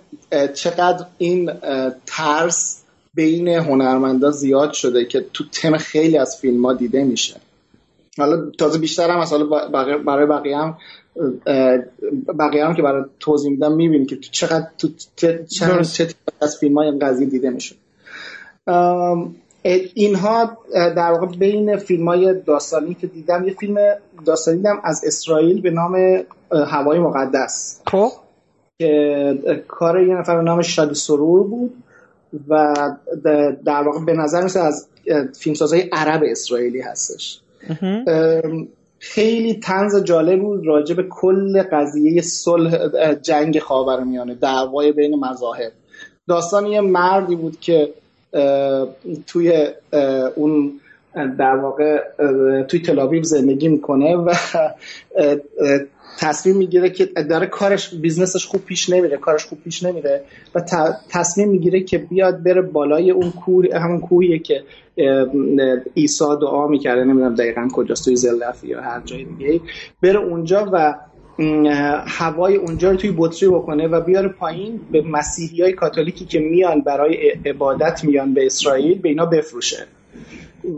[0.54, 1.52] چقدر این
[2.06, 7.36] ترس بین هنرمندا زیاد شده که تو تم خیلی از فیلم ها دیده میشه.
[8.18, 9.46] حالا تازه بیشتر هم مثلا
[10.06, 10.78] برای بقیه هم
[12.40, 15.46] بقیه هم که برای توضیح میدم می‌بینی که چقدر تو چه
[16.42, 17.76] از فیلم های این قضیه دیده میشه.
[19.94, 23.78] اینها در واقع بین فیلم های داستانی که دیدم یه فیلم
[24.26, 27.82] داستانی دیدم از اسرائیل به نام هوای مقدس.
[27.88, 28.12] خب.
[28.80, 31.74] که کار یه نفر به نام شادی سرور بود
[32.50, 32.74] و
[33.66, 34.88] در واقع به نظر مثل از
[35.40, 37.42] فیلمسازهای عرب اسرائیلی هستش.
[39.00, 45.72] خیلی تنز جالب بود راجع به کل قضیه صلح جنگ خاورمیانه دعوای بین مذاهب.
[46.28, 47.94] داستان یه مردی بود که
[49.28, 49.68] توی
[50.36, 50.80] اون
[51.16, 52.02] در واقع
[52.64, 54.34] توی تلاویو زندگی می‌کنه و
[56.20, 60.22] تصمیم می‌گیره که داره کارش بیزنسش خوب پیش نمیره کارش خوب پیش نمیره
[60.56, 60.62] و
[61.10, 64.64] تصمیم می‌گیره که بیاد بره بالای اون کوه همون کوهیه که
[65.98, 69.62] عیسی دعا می‌کرده نمی‌دونم دقیقا کجاست توی زلفی یا هر جای دیگه
[70.02, 70.96] بره اونجا و
[72.06, 76.82] هوای اونجا رو توی بطری بکنه و بیاره پایین به مسیحی های کاتولیکی که میان
[76.82, 79.88] برای عبادت میان به اسرائیل به اینا بفروشه.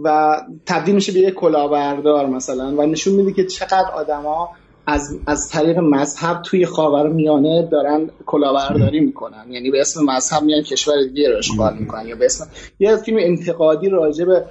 [0.03, 4.49] و تبدیل میشه به یه کلاهبردار مثلا و نشون میده که چقدر آدما
[4.87, 9.45] از, از طریق مذهب توی خاور میانه دارن کلاهبرداری می‌کنن.
[9.49, 12.47] یعنی به اسم مذهب میان کشور دیگه رو اشغال می‌کنن یا به اسم
[12.79, 14.45] یه فیلم انتقادی راجع به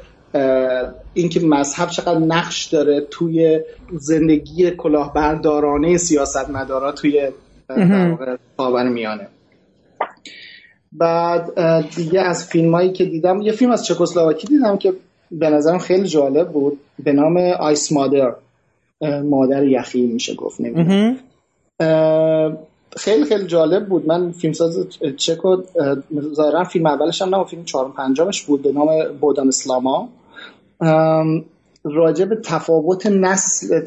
[1.14, 3.61] اینکه مذهب چقدر نقش داره توی
[3.92, 7.29] زندگی کلاهبردارانه سیاستمدارا توی
[8.57, 9.29] خاور میانه.
[10.92, 11.51] بعد
[11.96, 14.92] دیگه از فیلم هایی که دیدم یه فیلم از چکسلواکی دیدم که
[15.31, 18.33] به نظرم خیلی جالب بود به نام آیس مادر.
[19.25, 21.16] مادر یخی میشه گفت نمی‌دونم.
[22.96, 24.07] خیلی خیلی جالب بود.
[24.07, 25.62] من فیلمساز چکو
[26.35, 28.88] ظاهرا فیلم اولش هم نه فیلم چهارم پنجمش بود به نام
[29.20, 30.09] بودان اسلاما.
[31.85, 33.81] راجع به تفاوت نسل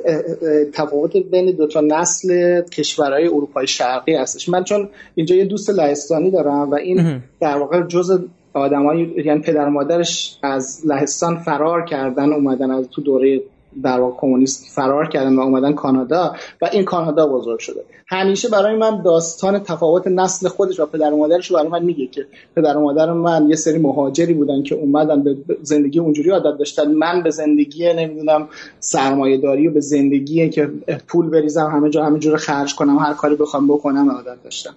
[0.74, 4.50] تفاوت بین دو تا نسل کشورهای اروپای شرقی هستش.
[4.50, 8.20] من چون اینجا یه دوست لهستانی دارم و این در واقع جز
[8.54, 13.42] آدمایی یعنی پدر مادرش از لهستان فرار کردن اومدن از تو دوره
[13.84, 17.84] در واقع کمونیست فرار کردن و اومدن کانادا و این کانادا بزرگ شده.
[18.08, 22.26] همیشه برای من داستان تفاوت نسل خودش و پدر و مادرش برای من میگه که
[22.56, 26.92] پدر و مادر من یه سری مهاجری بودن که اومدن به زندگی اونجوری عادت داشتن.
[26.92, 28.48] من به زندگی نمی‌دونم
[28.80, 30.70] سرمایه داری و به زندگی که
[31.08, 34.76] پول بریزم همه جا همه جور خرج کنم هر کاری بخوام بکنم عادت داشتم.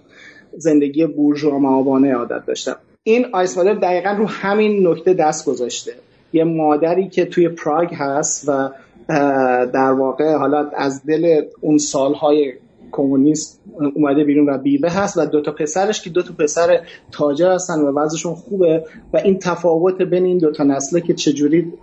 [0.57, 2.75] زندگی بورژوا معابانه عادت داشتم.
[3.03, 5.93] این آیس مادر دقیقا رو همین نکته دست گذاشته.
[6.33, 8.69] یه مادری که توی پراگ هست و
[9.73, 12.53] در واقع حالا از دل اون سالهای
[12.93, 13.61] کمونیست
[13.95, 16.79] اومده بیرون و بیوه هست و دو تا پسرش که دو تا پسر
[17.11, 21.73] تاجر هستن و وضعشون خوبه و این تفاوت بین این دو تا نسله که چجوری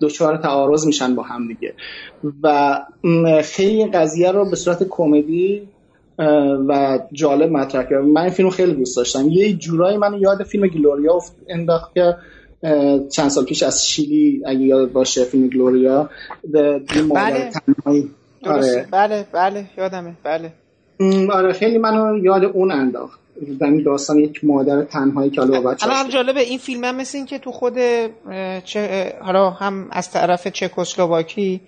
[0.00, 1.74] دچار تعارض میشن با هم دیگه.
[2.42, 2.78] و
[3.42, 5.68] خیلی قضیه رو به صورت کمدی
[6.68, 9.28] و جالب مطرح کردم من این فیلم خیلی دوست داشتم.
[9.28, 11.18] یه جورایی من یاد فیلم گلوریا
[11.48, 12.14] انداخت که
[13.12, 16.10] چند سال پیش از شیلی اگه یاد باشه فیلم گلوریا.
[16.44, 17.50] بله.
[18.46, 18.86] آره.
[18.90, 20.14] بله بله یادمه.
[20.24, 20.52] بله.
[21.32, 23.20] آره خیلی منو یاد اون انداخت.
[23.60, 27.26] یعنی داستان یک مادر تنهایی که حالا بچه‌اش الان جالبه این فیلم هم مثل این
[27.26, 27.74] که تو خود
[28.64, 31.60] چه حالا هم از طرف چکسلواکی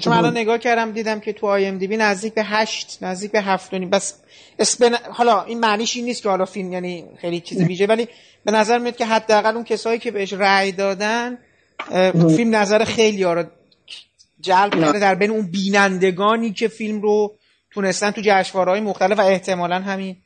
[0.00, 3.30] چون الان نگاه کردم دیدم که تو آی ام دی بی نزدیک به هشت نزدیک
[3.30, 4.14] به هفت بس
[4.58, 4.94] اسپن...
[5.10, 8.08] حالا این معنیش این نیست که حالا فیلم یعنی خیلی چیز ویژه ولی
[8.44, 11.38] به نظر میاد که حداقل اون کسایی که بهش رأی دادن
[12.36, 13.44] فیلم نظر خیلی ها رو
[14.40, 17.34] جلب کرده در بین اون بینندگانی که فیلم رو
[17.70, 20.16] تونستن تو جشنواره‌های مختلف و احتمالا همین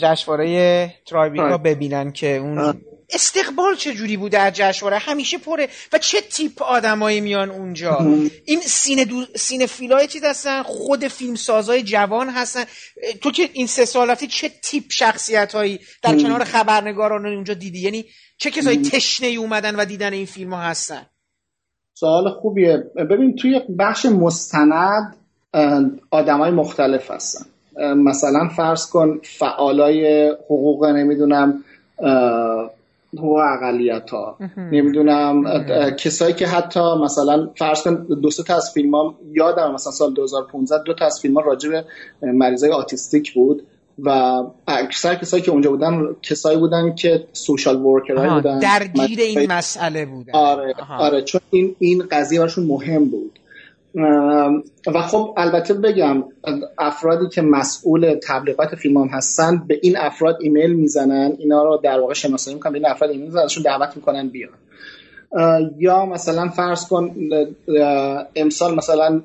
[0.00, 5.68] جشنواره ترایبیکا ببینن که اون استقبال چه جوری بوده از جشنواره؟ همیشه پره.
[5.92, 7.98] و چه تیپ آدمایی میان اونجا؟
[8.44, 9.24] این سینه دو...
[9.36, 12.64] سینه فیلای چی هستن؟ خود فیلمسازای جوان هستن.
[13.22, 17.78] تو که این سه سال رفتی چه تیپ شخصیت هایی در کنار خبرنگاران اونجا دیدی؟
[17.78, 18.04] یعنی
[18.38, 21.06] چه کسایی تشنه اومدن و دیدن این فیلم ها هستن؟
[21.94, 22.76] سوال خوبیه.
[23.10, 25.16] ببین توی بخش مستند
[26.10, 27.46] آدمای مختلف هستن.
[27.96, 31.64] مثلا فرض کن فعالای حقوق نمی‌دونم
[33.18, 35.44] حقوق اقلیت ها نمی‌دونم
[35.98, 40.82] کسایی که حتی مثلا فرض کن دو تا از فیلم ها یادم مثلا سال 2015
[40.82, 41.84] دو تا از فیلم ها راجع به
[42.22, 43.62] مریضای autistic بود
[43.98, 49.52] و اکثر کسایی که اونجا بودن کسایی بودن که social worker های بودن درگیر این
[49.52, 50.32] مسئله بودن.
[50.32, 53.38] آره آره چون این این قضیه براشون مهم بود.
[54.94, 56.24] و خب البته بگم
[56.78, 62.00] افرادی که مسئول تبلیغات فیلم هم هستن به این افراد ایمیل می‌زنن اینا رو در
[62.00, 64.52] واقع شناسایی می‌کنن به این افراد ایمیل می‌زنن ازشون دعوت می‌کنن بیان.
[65.78, 67.14] یا مثلا فرض کن
[68.36, 69.22] امسال مثلا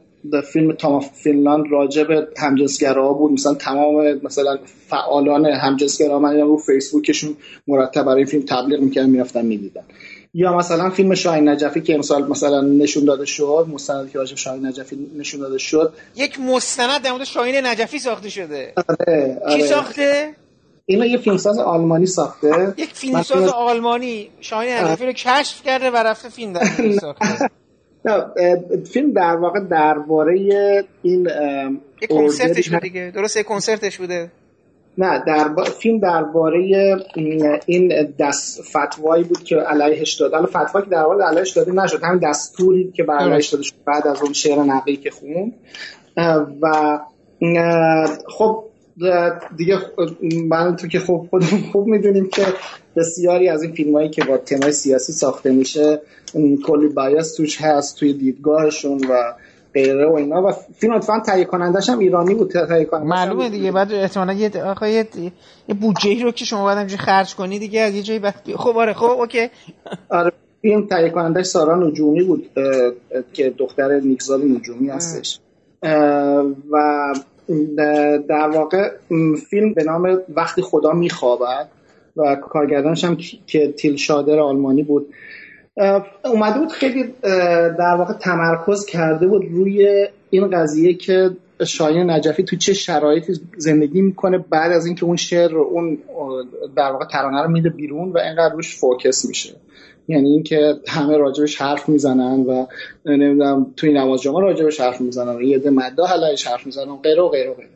[0.53, 3.31] فیلم تام فینلاند راجع به همجنسگرا بود.
[3.31, 4.57] مثلا تمام مثلا
[4.87, 7.35] فعالان همجنسگرا من رو فیسبوکشون
[7.67, 9.83] مرتب برای این فیلم تبلیغ می‌کردن می‌رفتن می‌دیدن.
[10.33, 14.65] یا مثلا فیلم شاهین نجفی که امسال مثلا نشون داده شد مستندی که راجع شاهین
[14.65, 15.93] نجفی نشون داده شد.
[16.15, 18.73] یک مستند در مورد شاهین نجفی ساخته شده.
[18.89, 19.57] آره, آره.
[19.57, 20.35] کی ساخته؟
[20.85, 22.73] اینو یه فیلمساز آلمانی ساخته.
[22.77, 26.65] یک فیلمساز آلمانی شاهین نجفی رو کشف کرده و رفته فیلم در
[27.01, 27.49] ساخته.
[28.91, 30.39] فیلم در واقع درباره
[31.01, 31.27] این
[32.01, 33.11] یه کنسرتش بود دیگه.
[33.15, 34.31] درسته کنسرتش بوده.
[34.97, 35.63] نه در با...
[35.63, 36.59] فیلم درباره
[37.65, 40.33] این دست فتوایی بود که علیهش داد.
[40.33, 42.03] الان فتوا که در واقع علیهش داده نشد.
[42.03, 45.53] همین دستوری که بر علیهش داده شد بعد از اون شعر نقی که خون
[46.61, 46.99] و
[48.27, 48.63] خب
[49.57, 49.77] دیگه
[50.49, 52.45] من تو که خوب خودمون خوب می‌دونیم که
[52.95, 56.01] بسیاری از این فیلم هایی که با تمای سیاسی ساخته میشه
[56.65, 59.33] کلی بایاس توش هست توی دیدگاهشون و
[59.73, 60.43] غیره و اینا.
[60.43, 63.71] و فیلم اتفاقا تهیه کنندش هم ایرانی بود تهیه کنندش معلومه دیگه.
[63.71, 65.07] بعد احتمالاً یه آخه یه,
[65.67, 67.81] یه بودجه رو که شما بعد همینجوری خرج کنی دیگه.
[67.81, 68.93] از یه جایی بعد خب آره.
[68.93, 69.49] خب اوکی.
[70.09, 70.31] آره.
[70.61, 72.49] فیلم تهیه کنندش سارا نجومی بود
[73.33, 75.39] که دختر نیکزاد نجومی هستش.
[76.71, 77.13] و
[78.29, 78.91] در واقع
[79.49, 81.67] فیلم به نام وقتی خدا میخوابد
[82.17, 85.07] و کارگردانش هم که تیل شادر آلمانی بود.
[86.25, 87.03] اومده بود خیلی
[87.77, 91.29] در واقع تمرکز کرده بود روی این قضیه که
[91.65, 95.97] شاهین نجفی تو چه شرایطی زندگی می‌کنه بعد از اینکه اون شعر رو اون
[96.75, 99.53] در واقع ترانه رو میده بیرون و اینقدر روش فوکس میشه.
[100.07, 102.65] یعنی اینکه همه راجبش حرف می‌زنن و
[103.05, 107.51] نمی‌دونم توی جمعه راجبش حرف می‌زنن یه ده مده حلایش حرف می‌زنن غیره و غیره
[107.51, 107.69] و غیره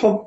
[0.00, 0.26] خب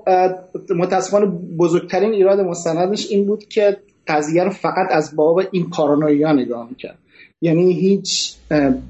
[0.76, 1.26] متاسفانه
[1.60, 6.98] بزرگترین ایراد مستندش این بود که قضیه رو فقط از باب این پارانویا نگاه می‌کرد.
[7.42, 8.34] یعنی هیچ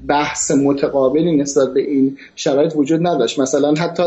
[0.08, 3.38] بحث متقابلی نسبت به این شرایط وجود نداشت.
[3.38, 4.02] مثلا حتی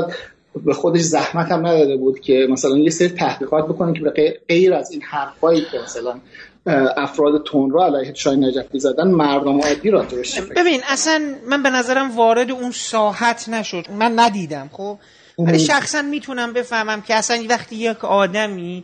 [0.65, 4.73] به خودش زحمت هم نداده بود که مثلا یه سری تحقیقات بکنه که به غیر
[4.73, 6.19] از این حرفایی که مثلا
[6.97, 10.05] افراد تون رو علیه شاهین نجفی زدن مردم عادی را
[10.55, 13.85] ببین اصلا من به نظرم وارد اون ساحت نشد.
[13.99, 14.97] من ندیدم خب؟
[15.39, 18.83] ولی شخصا می‌تونم بفهمم که اصلا وقتی یک آدمی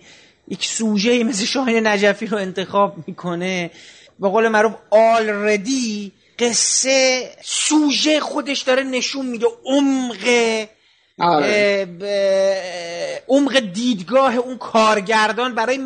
[0.54, 3.72] یک سوژه مثل شاهین نجفی رو انتخاب می‌کنه.
[4.20, 9.48] به قول معروف آلردی قصه سوژه خودش داره نشون میده.
[9.66, 10.26] عمق
[11.20, 11.88] آره.
[13.28, 15.80] عمق دیدگاه اون کارگردان برای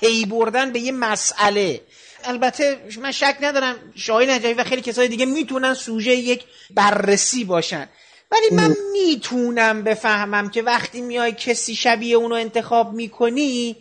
[0.00, 1.80] پی بردن به یه مسئله.
[2.24, 7.88] البته من شک ندارم شاهین نجفی و خیلی کسای دیگه می‌تونن سوژه یک بررسی باشن.
[8.32, 13.76] ولی من می‌تونم بفهمم که وقتی میای کسی شبیه اونو انتخاب می‌کنی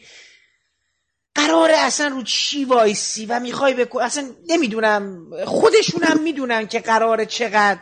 [1.37, 5.29] قراره اصلا رو چی وایسی و می‌خوای بکن اصلا نمی‌دونم.
[5.45, 7.79] خودشونم می‌دونن که قراره چقدر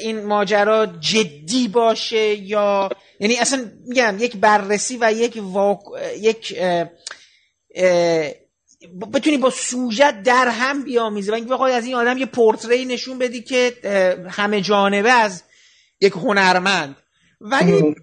[0.00, 2.88] این ماجرا جدی باشه یا
[3.20, 5.78] یعنی اصلا میگم یک بررسی و یک واک...
[6.18, 6.58] یک
[9.12, 13.18] بتونی با سوژت در هم بیامیزه و اینکه بخوای از این آدم یه پورتری نشون
[13.18, 13.76] بدی که
[14.30, 15.42] همه جانبه از
[16.00, 16.96] یک هنرمند.
[17.40, 17.94] ولی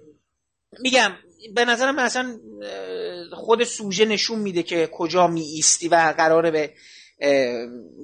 [0.80, 1.12] میگم
[1.54, 2.40] به نظرم اصلا
[3.32, 6.70] خود سوژه نشون میده که کجا می ایستی و قراره به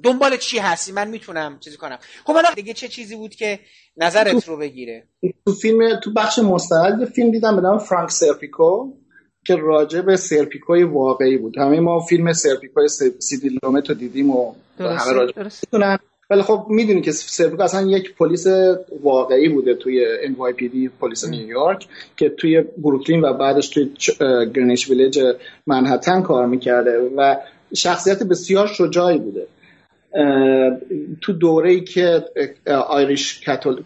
[0.04, 0.92] دنبال چی هستی.
[0.92, 2.00] من می‌تونم چیزی کنم.
[2.26, 3.60] خب حالا دیگه چه چیزی بود که
[3.98, 5.04] نظرت رو بگیره؟
[5.46, 8.94] تو فیلم تو بخش مستند فیلم دیدم به نام فرانک سرپیکو
[9.46, 11.58] که راجع به سرپیکوی واقعی بود.
[11.58, 12.88] همه ما فیلم سرپیکوی
[13.20, 15.98] سیدنی لومت رو دیدیم و همه راجع
[16.32, 18.48] ولی خب می‌دونی که سرپیکو اصلا یک پلیس
[19.04, 23.90] واقعی بوده توی NYPD پلیس نیویورک که توی بروکلین و بعدش توی
[24.56, 25.20] گرینویچ ویلیج
[25.68, 27.36] منحتن کار می‌کرده و
[27.74, 29.48] شخصیت بسیار شجاعی بوده.
[31.22, 32.26] تو دوره ای که
[32.88, 33.42] آیریش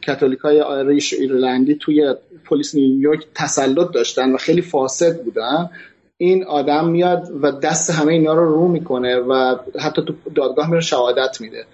[0.05, 2.13] کاتولیک های آیریش ایرلندی توی
[2.49, 5.69] پلیس نیویورک تسلط داشتن و خیلی فاسد بودن
[6.17, 10.81] این آدم میاد و دست همه اینا رو رو می‌کنه و حتی تو دادگاه میره
[10.81, 11.65] شهادت میده.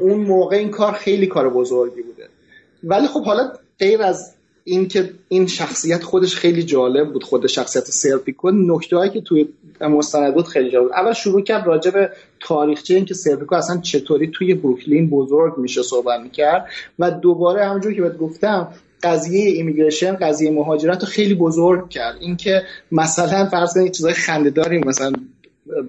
[0.00, 2.28] اون موقع این کار خیلی کار بزرگی بوده.
[2.84, 8.50] ولی خب حالا غیر از اینکه این شخصیت خودش خیلی جالب بود خود شخصیت سرپیکو
[8.50, 9.48] نکته هایی که توی
[9.80, 10.92] مستند بود خیلی جالب بود.
[10.92, 12.10] اول شروع کرد راجع به
[12.40, 16.66] تاریخچه اینکه سرپیکو اصلا چطوری توی بروکلین بزرگ میشه صحبت می‌کرد
[16.98, 18.68] و دوباره همونجور که بهت گفتم
[19.02, 22.16] قضیه ایمیگریشن قضیه مهاجرت رو خیلی بزرگ کرد.
[22.20, 25.12] اینکه مثلا فرض کنید چیزای خنده‌داری مثلا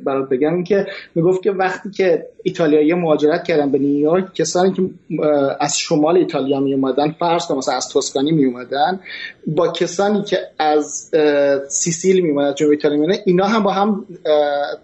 [0.04, 4.82] برات بگم که می‌گفت که وقتی که ایتالیایی مهاجرت کردن به نیویورک کسانی که
[5.60, 9.00] از شمال ایتالیا می اومدن فرض مثلا از توسکانی می اومدن
[9.48, 11.12] با کسانی که از
[11.70, 14.06] سیسیل می اومدن جنوب ایتالیا می اینا هم با هم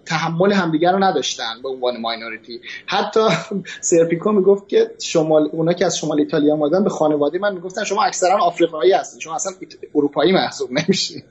[0.06, 2.60] تحمل همدیگر رو نداشتن به عنوان minority.
[2.86, 3.20] حتی
[3.80, 8.02] سرپیکو می‌گفت که شمال اونا که از شمال ایتالیا اومدن به خانواده من می‌گفتن شما
[8.02, 9.52] اکثرا آفریقایی هستید شما اصلا
[9.94, 11.22] اروپایی محسوب نمیشین.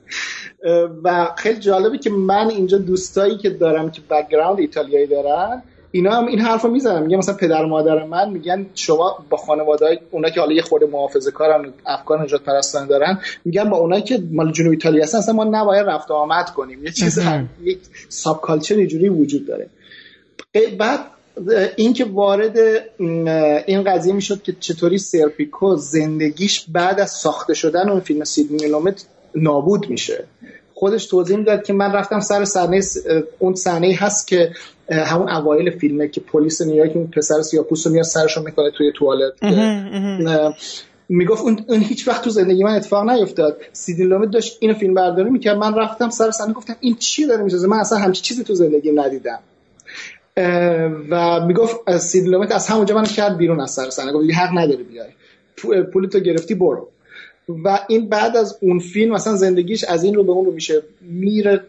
[1.04, 6.26] و خیلی جالبه که من اینجا دوستایی که دارم که background ایتالیایی دارن اینا هم
[6.26, 10.30] این حرفو می‌زنن میگن مثلا پدر و مادر من میگن شما با خانواده های اونا
[10.30, 14.52] که حالا یه خورده محافظه کارن افکار نجات پرستان دارن میگن با اونایی که مال
[14.52, 16.84] جنوب ایتالیا هستن اصلا ما نباید رفت آمد کنیم.
[16.84, 17.20] یه چیز
[17.62, 19.66] یک ساب کالچر اینجوری وجود داره.
[20.78, 21.00] بعد
[21.76, 22.58] این که وارد
[23.66, 28.74] این قضیه می‌شد که چطوری سرپیکو زندگیش بعد از ساخته شدن اون فیلم سیدنی
[29.34, 30.24] نابود میشه.
[30.80, 32.80] خودش توضیح می‌داد که من رفتم سر صحنه
[33.38, 34.52] اون صحنه هست که
[34.90, 39.32] همون اوایل فیلمه که پلیس نیویورک اون پسر سیاپوس رو میاد سرشو می‌کنه توی توالت.
[41.08, 43.56] می‌گفت اون, اون هیچ وقت تو زندگی من اتفاق نیفتاد.
[43.72, 45.56] سیدی لومت داشت اینو فیلم برداری می‌کرد.
[45.56, 49.00] من رفتم سر صحنه گفتم این چی داره می‌سازه؟ من اصلا همچی چیزی تو زندگیم
[49.00, 49.38] ندیدم.
[51.10, 54.12] و می‌گفت سیدی لومت از همونجا من کرد بیرون از سر صحنه.
[54.12, 55.08] گفت حق نداری بیای.
[55.92, 56.88] پولتو گرفتی برو.
[57.64, 60.82] و این بعد از اون فیلم مثلا زندگیش از این رو به اون رو میشه
[61.00, 61.60] میره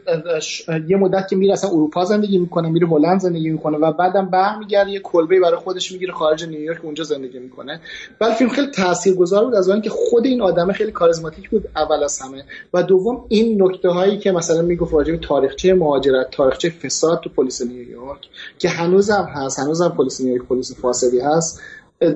[0.87, 4.91] یه مدت که میره اصلا اروپا زندگی می‌کنه میره هلند زندگی می‌کنه و بعدم برمیگرده
[4.91, 7.79] یه کلبه برای خودش می‌گیره خارج نیویورک اونجا زندگی می‌کنه.
[8.21, 12.19] ولی فیلم خیلی تاثیرگذار بود از اینکه خود این آدم خیلی کاریزماتیک بود اول از
[12.19, 12.43] همه.
[12.73, 17.29] و دوم این نکته هایی که مثلا می‌گفت راجع به تاریخچه مهاجرت تاریخچه فساد تو
[17.29, 18.29] پلیس نیویورک
[18.59, 21.61] که هنوزم هست هنوزم پلیس نیویورک پلیس فاسدی هست.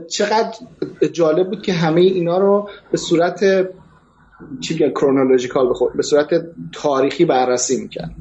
[0.08, 0.54] چقدر
[1.12, 3.44] جالب بود که همه اینا رو به صورت
[4.62, 6.28] چی کرونولوژیکال به صورت
[6.74, 8.12] تاریخی بررسی می‌کرد.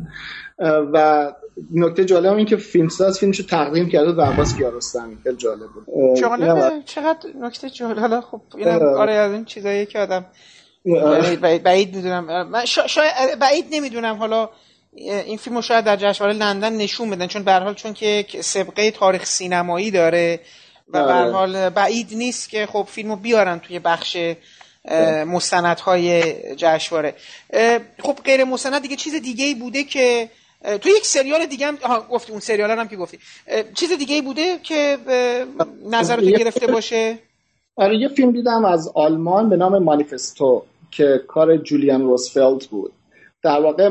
[0.93, 1.33] و
[1.75, 6.15] نکته جالب این که فیلمساز فیلمشو تقدیم کرده و عباس کیارستمی خیلی جالب بود.
[6.85, 7.99] چقدر نکته جالب.
[7.99, 10.27] حالا خب اینم آره از این چیزایی که آدم
[11.43, 12.49] بعید, بعید می‌دونم.
[12.49, 14.17] من شاید بعید نمی‌دونم.
[14.17, 14.49] حالا
[15.27, 17.27] این فیلمو شاید در جشنواره لندن نشون بدن.
[17.27, 20.41] چون به حال چون که سابقه تاریخ سینمایی داره
[20.89, 21.33] و به آره.
[21.33, 24.17] حال بعید نیست که خب فیلمو بیارن توی بخش
[25.27, 27.15] مستندهای جشنواره.
[28.03, 30.31] خب غیر مستند دیگه چیز دیگه ای بوده که
[30.81, 31.77] تو یک سریال دیگه هم
[32.11, 33.19] گفتی اون سریال هم که گفتی.
[33.75, 34.99] چیز دیگه ای بوده که
[35.91, 37.19] نظرتو گرفته باشه؟
[37.77, 42.93] آره یه فیلم دیدم از آلمان به نام مانیفستو که کار جولیان روزفلد بود.
[43.43, 43.91] در واقع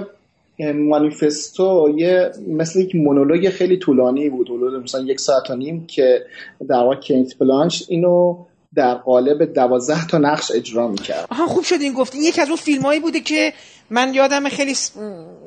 [0.60, 6.26] مانیفستو یه مثل یک مونولوگ خیلی طولانی بود حدود مثلا یک ساعت و نیم که
[6.70, 8.46] در واقع کینت بلانش اینو
[8.76, 11.28] در قالب دوازده تا نقش اجرا می‌کرد.
[11.32, 13.54] آها خوب شد این گفتی یکی از اون فیلمایی بوده که
[13.90, 14.76] من یادم خیلی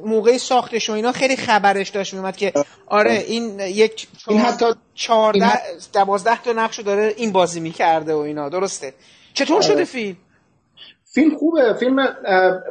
[0.05, 2.53] موقع ساختش و اینا خیلی خبرش داشت میومد که
[2.87, 5.53] آره این یک این حتی چهارده
[5.93, 8.49] دوازده تا نقش داره این بازی می‌کرده و اینا.
[8.49, 8.95] درسته.
[9.35, 9.85] چطور شده آره.
[9.85, 10.17] فیلم؟
[11.17, 11.73] فیلم خوبه.
[11.73, 12.09] فیلم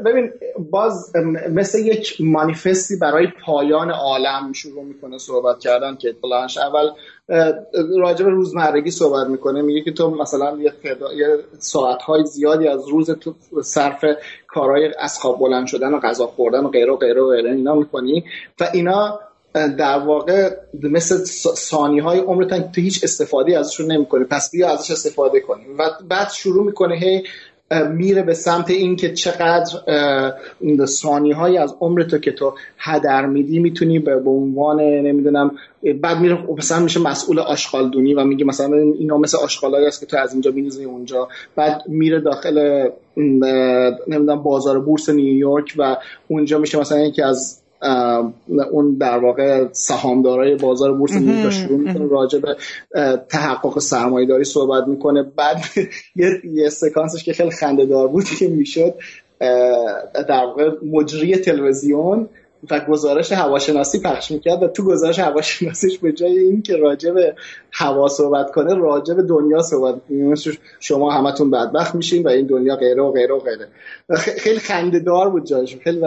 [0.05, 0.31] ببین
[0.71, 1.13] باز
[1.49, 6.89] مثل یک مانیفستی برای پایان عالم شروع می‌کنه صحبت کردن که بلانش اول
[7.97, 9.61] راجع به روزمرگی صحبت می‌کنه.
[9.61, 10.73] میگه که تو مثلا یه,
[11.17, 13.33] یه ساعتهای زیادی از روز تو
[13.63, 14.05] صرف
[14.47, 17.75] کارهای از خواب بلند شدن و غذا خوردن و غیره و غیره و غیره اینا
[17.75, 18.23] می‌کنی
[18.59, 19.19] و اینا
[19.53, 20.49] در واقع
[20.83, 21.23] مثل
[21.55, 24.23] ثانی های عمرتان تو هیچ استفاده ازشون نمی‌کنی.
[24.23, 25.63] پس بیا ازش استفاده کنی.
[25.79, 27.23] و بعد شروع می‌کنه هی
[27.71, 29.65] میره به سمت این که چقدر
[30.85, 35.51] ثانی های از عمرتو که تو هدر میدی می‌تونی به عنوان نمی‌دونم
[36.01, 40.17] بعد میره مثلا میشه مسئول آشغالدونی و میگه مثلا اینا مثل آشغالایی است که تو
[40.17, 41.27] از اینجا میریزی اونجا.
[41.55, 42.87] بعد میره داخل
[44.07, 45.97] نمی‌دونم بازار بورس نیویورک و
[46.27, 47.61] اونجا میشه مثلا یکی از
[48.71, 52.55] اون در واقع سهامدارای بازار بورس نیویورک شروع می‌کنه راجع به
[53.29, 55.23] تحقق سرمایه‌داری صحبت می‌کنه.
[55.23, 55.57] بعد
[56.15, 58.93] یه, یه سکانسش که خیلی خنده دار بود که می‌شد
[60.27, 62.29] در واقع مجری تلویزیون
[62.71, 67.35] و گزارش هواشناسی پخش می‌کرد و تو گزارش هواشناسیش به جای این که راجع به
[67.71, 69.95] هوا صحبت کنه راجع به دنیا صحبت
[70.79, 73.67] شما همتون بدبخت میشین و این دنیا غیره و غیره و غیره.
[74.17, 76.01] خیلی خندهدار بود جایش خیلی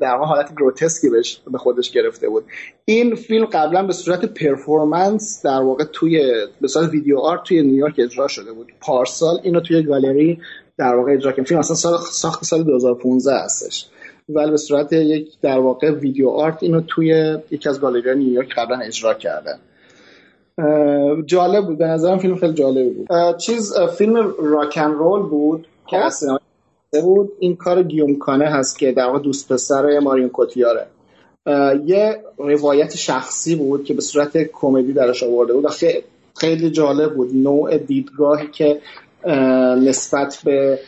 [0.00, 2.44] در حالت گروتسکی بهش به خودش گرفته بود.
[2.84, 7.94] این فیلم قبلا به صورت پرفورمنس در واقع توی به صورت ویدیو آرت توی نیویورک
[7.98, 8.72] اجرا شده بود.
[8.80, 10.38] پارسال اینو توی گالری
[10.78, 13.88] در واقع اجرا کردن فیلم اصلا سال ساخت سال 2015 هستش.
[14.28, 18.78] ولی به صورت یک در واقع ویدیو آرت اینو توی یکی از گالری نیویورک قبلا
[18.78, 19.58] اجرا کردن
[21.26, 21.78] جالب بود.
[21.78, 23.36] به نظرم فیلم خیلی جالب بود.
[23.36, 26.06] چیز فیلم راکن رول بود که خب.
[26.06, 26.38] اصلا
[27.02, 27.32] بود.
[27.38, 30.86] این کار گیومکانه هست که در واقع دوست پسر ماریون کوتیاره.
[31.86, 35.66] یه روایت شخصی بود که به صورت کمدی درش آورده بود
[36.36, 37.30] خیلی جالب بود.
[37.34, 38.80] نوع دیدگاهی که
[39.84, 40.78] نسبت به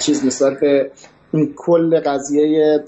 [0.00, 0.90] چیز نسبت به
[1.32, 2.84] این کل قضیه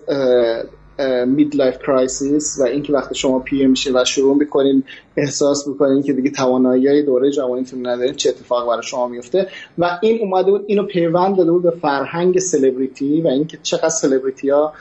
[1.26, 4.84] midlife crisis و اینکه وقتی شما پیر میشین و شروع می‌کنین
[5.16, 9.46] احساس می‌کنین که دیگه توانایی دوره جوانیتون ندارین چه اتفاق برای شما میفته
[9.78, 14.50] و این اومده بود اینو پیوند داده بود به فرهنگ سلبریتی و اینکه چقدر سلبریتی
[14.50, 14.72] ها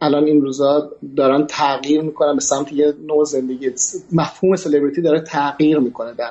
[0.00, 3.70] الان این روزا دارن تغییر می‌کنن به سمت یه نوع زندگی.
[4.12, 6.30] مفهوم سلبریتی داره تغییر می‌کنه در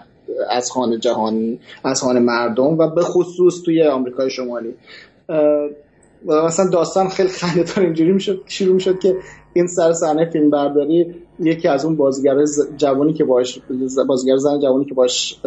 [0.50, 4.74] از خانه جهانی از خانه مردم و به خصوص توی آمریکای شمالی.
[6.26, 9.16] مثلا داستان خیلی خنده اینجوری می‌شد شروع می‌شد که
[9.54, 12.36] این سر صحنه فیلم برداری یکی از اون بازیگر
[12.78, 13.60] جوانی که باش
[14.08, 15.40] بازیگر زن جوانی که باش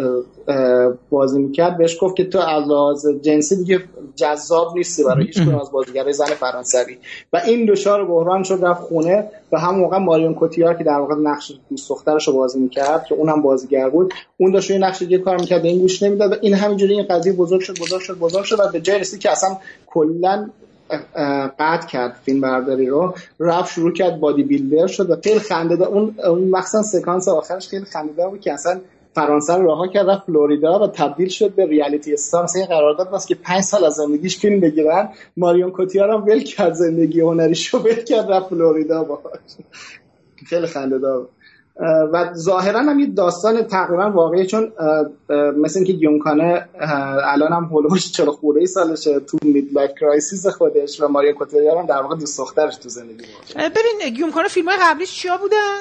[1.10, 3.80] بازی می‌کرد بهش گفت که تو از جنسی دیگه
[4.16, 6.96] جذاب نیستی برای هیچ از بازیگر زن فرانسوی.
[7.32, 11.14] و این دچار بحران شد رفت خونه و هم موقع ماریون کوتیار که در واقع
[11.14, 11.52] نقش
[11.88, 15.62] دخترش رو بازی می‌کرد که اونم بازیگر بود اون داشت این نقش دیگه کار می‌کرد
[15.62, 18.60] به این گوش نمی‌داد و این همینجوری این قضیه بزرگ شد بزرگ شد بزرگ شد
[18.60, 20.50] و به جای رسید که اصلا کلا
[21.58, 23.14] قطع کرد فیلم برداری رو.
[23.40, 27.84] رفت شروع کرد بادی بیلدر شد و خیلی خنده اون اون مخصوصا سکانس آخرش خیلی
[27.84, 28.80] خنده بود که اصلا
[29.14, 33.28] فرانسه رو رها کرد رفت فلوریدا و تبدیل شد به ریالیتی استار مثلا قرارداد واسه
[33.28, 35.08] که 5 سال از زندگیش فیلم بگیرن.
[35.36, 39.40] ماریون کوتیار هم ول کرد زندگی هنریشو ول کرد رفت فلوریدا باهاش.
[40.46, 41.28] خیلی خنده دار
[41.80, 44.72] و ظاهرا هم یه داستان تقریبا واقعی چون
[45.56, 46.68] مثل اینکه گیوم کانه
[47.24, 51.78] الان هم حول و حوش چهل خورده سالشه تو midlife crisis خودش و ماریون کوتیار
[51.78, 53.24] هم در واقع دوست دخترش تو زندگی
[53.56, 55.80] ببین گیوم کانه فیلم های قبلیش چیا بودن؟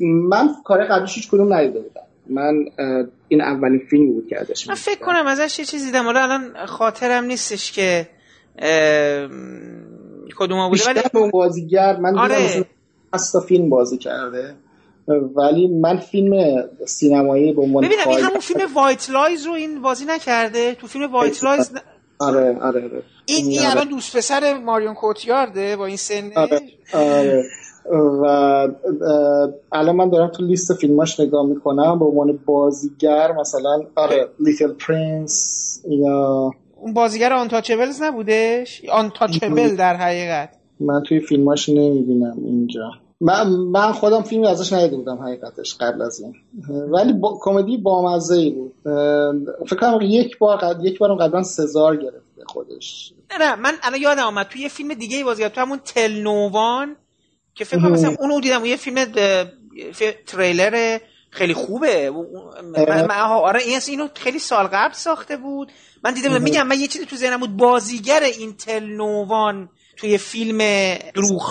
[0.00, 2.00] من کار قبلیش هیچ کدوم ندیده بودم.
[2.26, 2.64] من
[3.28, 6.06] این اولین فیلم بود که ازش من فکر کنم ازش یه چیزی دیدم.
[6.06, 8.08] الان خاطرم نیستش که
[10.36, 12.66] کدوم بوده ولی بازیگر من آره.
[13.18, 14.54] تا فیلم بازی کرده.
[15.36, 20.04] ولی من فیلم سینمایی به عنوان ببینم این همون فیلم White Lies رو این بازی
[20.04, 21.70] نکرده؟ تو فیلم وایت لایز
[22.18, 23.02] آره آره آره.
[23.26, 26.60] این این الان دوست پسر ماریون کوتیار ده با این سن؟ آره
[26.94, 27.44] آره.
[28.22, 28.24] و
[29.72, 31.98] الان من دارم تو لیست فیلماش نگاه می‌کنم.
[31.98, 40.63] به عنوان بازیگر مثلا آره Little Prince یا اون بازیگر Untouchables نبودش؟ Untouchable در حقیقت.
[40.80, 42.90] من توی فیلماش نمی‌بینم اینجا.
[43.20, 46.34] من من خودم فیلمی ازش ندیده بودم حقیقتش قبل از این.
[46.68, 47.38] ولی با...
[47.40, 48.72] کمدی بامزه ای بود
[49.66, 50.84] فکر کنم یک بار قد...
[50.84, 53.12] یک بارم قبلا سزار گرفته خودش.
[53.40, 56.52] نه من الان یادم آمد توی یه فیلم دیگه ای بازی تو همون Tell No
[56.52, 56.96] One
[57.54, 58.64] که فکر کنم مثلا اونو دیدم.
[58.64, 59.04] یه فیلم
[60.26, 60.98] تریلر
[61.30, 62.10] خیلی خوبه.
[62.88, 65.72] من آره این اینو خیلی سال قبل ساخته بود.
[66.04, 67.56] من دیدم میگم من یه چیزی تو ذهنم بود.
[67.56, 70.60] بازیگر این Tell No One توی فیلم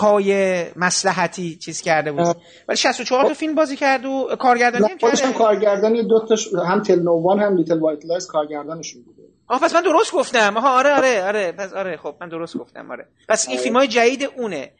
[0.00, 2.36] های مسلحتی چیز کرده بود.
[2.68, 5.32] ولی 64 تا فیلم بازی کرد و کارگردانی هم کرده.
[5.32, 9.22] کارگردانی دو تا هم Tell No One هم Little White Lies کارگردانشون بوده.
[9.48, 10.56] آها پس من درست گفتم.
[10.56, 11.52] آها آره آره آره.
[11.52, 13.08] پس آره خب من درست گفتم آره.
[13.28, 13.64] پس این آره.
[13.64, 14.70] فیلم های جدید اونه.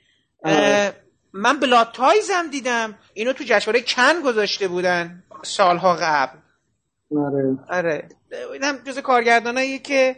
[0.45, 0.93] آره.
[1.33, 2.95] من Blood Ties هم دیدم.
[3.15, 6.39] اینو تو جشنواره کن گذاشته بودن سالها قبل.
[7.17, 7.59] آره.
[7.71, 8.09] آره.
[8.53, 10.17] اینم جز کارگردانایی که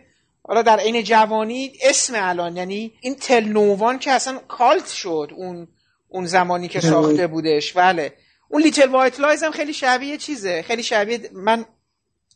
[0.48, 5.30] حالا در عین جوانی اسم الان یعنی این Tell No One که اصلا cult شد
[5.36, 5.68] اون
[6.08, 7.72] اون زمانی که ساخته بودش.
[7.72, 8.12] بله.
[8.48, 10.62] اون Little White Lies هم خیلی شبیه چیزه.
[10.62, 11.64] خیلی شبیه من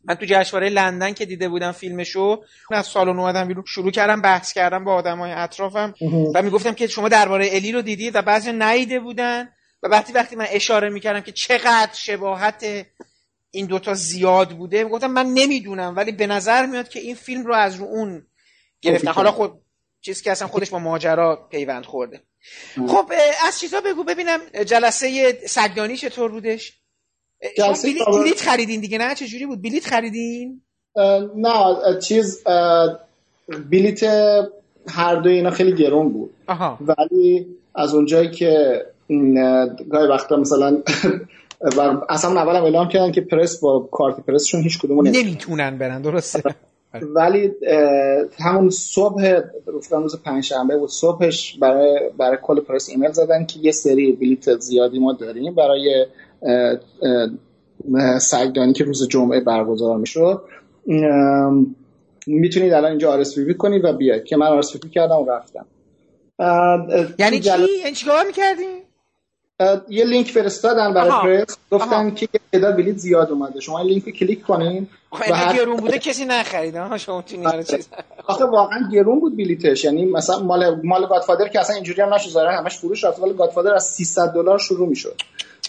[0.04, 4.84] من تو جشنواره لندن که دیده بودم فیلمشو از سالن اومدم شروع کردم بحث کردم
[4.84, 5.94] با آدمای اطرافم
[6.34, 9.48] و می‌گفتم که شما درباره الی رو دیدید و بعضی نیده بودن
[9.82, 12.86] و وقتی وقتی من اشاره می‌کردم که چقدر شباهت
[13.50, 14.84] این دوتا زیاد بوده.
[14.84, 18.26] گفتم من نمی‌دونم ولی به نظر میاد که این فیلم رو از رو اون
[18.82, 19.52] گرفتن حالا خود
[20.00, 22.22] چیزی که اصلا خودش با ماجرا پیوند خورده.
[22.88, 23.12] خب
[23.46, 24.04] از چیزا بگو.
[24.04, 26.72] ببینم جلسه سگدانی چطور بودش؟
[27.56, 30.62] جلسه بلیت, بلیت خریدین دیگه نه؟ چجوری بود؟ بلیت خریدین؟
[31.36, 32.44] نه چیز
[33.70, 34.02] بلیت
[34.88, 36.34] هر دو اینا خیلی گرون بود.
[36.46, 36.78] آها.
[36.80, 38.84] ولی از اونجایی که
[39.90, 40.82] گاهی وقتا مثلا
[41.60, 46.02] و اصلا اول هم اعلام کردن که پرس با کارت پرسشون هیچ کدوم نمی‌تونن برن
[46.02, 46.42] درسته
[47.16, 47.50] ولی
[48.38, 54.12] همون صبح روز پنجشنبه بود صبحش برای برای کل پرس ایمیل زدن که یه سری
[54.12, 56.06] بلیت زیادی ما داریم برای
[58.18, 60.42] سگ‌دانی که روز جمعه برگزار می‌شد
[62.26, 65.66] می‌تونید الان اینجا RSVP کنید و بیاید که من RSVP کردم و رفتم
[67.18, 67.50] یعنی چی؟
[67.84, 68.89] یعنی چیکار می‌کردیم؟
[69.88, 71.56] یه لینک فرستادن برای پرس.
[71.70, 73.60] گفتن که تعداد بلیت زیاد اومده.
[73.60, 76.96] شما لینک رو کلیک کنین خب و گرون بوده کسی نخرید.
[76.96, 77.88] شما چیز.
[78.26, 82.30] آخه واقعا گرون بود بلیتش یعنی مثلا مال مال Godfather که اصلا اینجوری هم نشه
[82.30, 85.14] زاره همش فروش رفت ولی Godfather از 300 دلار شروع می‌شد.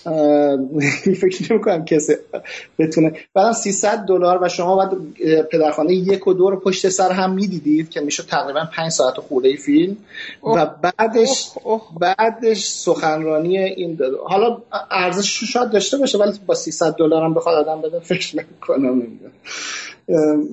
[1.22, 2.14] فکر نمی کنم کسی
[2.80, 3.14] بتونه.
[3.34, 4.91] بعدم 300 دلار و شما باید
[5.52, 9.56] پدرخانه یک و دو رو پشت سر هم می‌دیدید که میشه تقریبا 5 ساعت خورده
[9.56, 9.97] فیلم.
[10.43, 11.49] و بعدش
[11.99, 14.18] بعدش سخنرانی این داده.
[14.26, 14.58] حالا
[14.91, 19.04] ارزش شاید داشته باشه ولی با 300 دلار هم بخواد آدم بده فکر نمی‌کنم.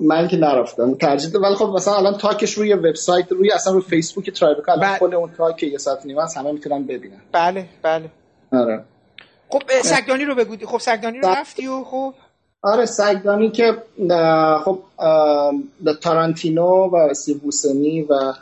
[0.01, 4.29] من که نرفتم ترجیح ولی خب مثلا الان تاکش روی وبسایت روی اصلا روی فیسبوک
[4.29, 4.99] ترایبکال بله.
[4.99, 7.21] کل اون تاک یه ساعت نیمه همه می‌تونن ببینن.
[7.31, 8.09] بله بله.
[8.51, 8.83] آره.
[9.49, 10.65] خب سگدانی رو بگو.
[10.65, 12.13] خب سگدانی رو رفتی و خب.
[12.61, 13.77] آره سگدانی که
[14.65, 14.79] خب
[16.01, 18.33] تارانتینو و سیبوسنی و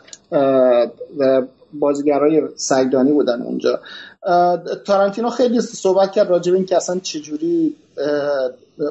[1.18, 1.42] و
[1.74, 3.80] بازیگرای سگدانی بودن اونجا.
[4.86, 7.76] تارانتینو خیلی صحبت کرد راجب این که اصلا چجوری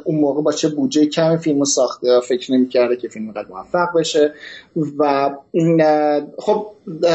[0.04, 4.34] اون موقع با چه بودجه کم فیلم ساخته فکر نمی‌کرده که فیلم قد موفق بشه.
[4.98, 5.30] و
[6.38, 6.66] خب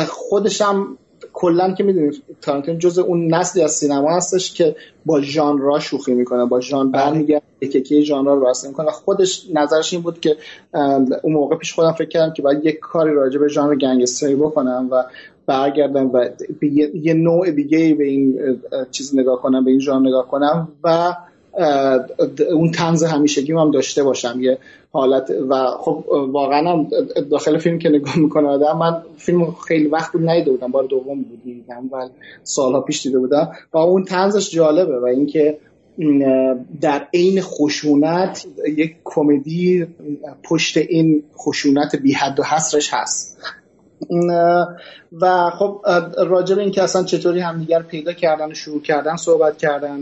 [0.07, 0.97] خودش هم
[1.33, 4.75] کلا که می‌دونید تارانتینو جز اون نسلی از سینما هستش که
[5.05, 7.03] با ژانرها شوخی می‌کنه با ژان بله.
[7.03, 10.37] برمیگرده یک یک ژانر رو واسه می‌کنه خودش نظرش این بود که
[11.23, 14.87] اون موقع پیش خودم فکر کردم که باید یک کاری راجع به ژانر گنگستری بکنم
[14.91, 15.03] و
[15.45, 16.29] برگردم و
[16.93, 18.39] یه نوع دیگه به این
[18.91, 21.13] چیز نگاه کنم به این ژانر نگاه کنم و
[22.51, 24.57] اون تنز همیشگی هم داشته باشم یه
[24.91, 25.29] حالت.
[25.49, 26.85] و خب واقعا
[27.31, 31.21] داخل فیلم که نگاه می‌کنه آدم من فیلم خیلی وقت بود ندیده بودم بار دوم
[31.21, 32.09] بود دیدم و
[32.43, 33.51] سالها پیش دیده بودم.
[33.73, 35.57] و اون تنزش جالبه و اینکه
[36.81, 38.45] در عین خشونت
[38.77, 39.87] یک کمدی
[40.43, 43.37] پشت این خشونت بی حد و حصرش هست.
[45.21, 45.81] و خب
[46.17, 49.99] راجع به اینکه اصلا چطوری همدیگر پیدا کردن و شروع کردن صحبت کردن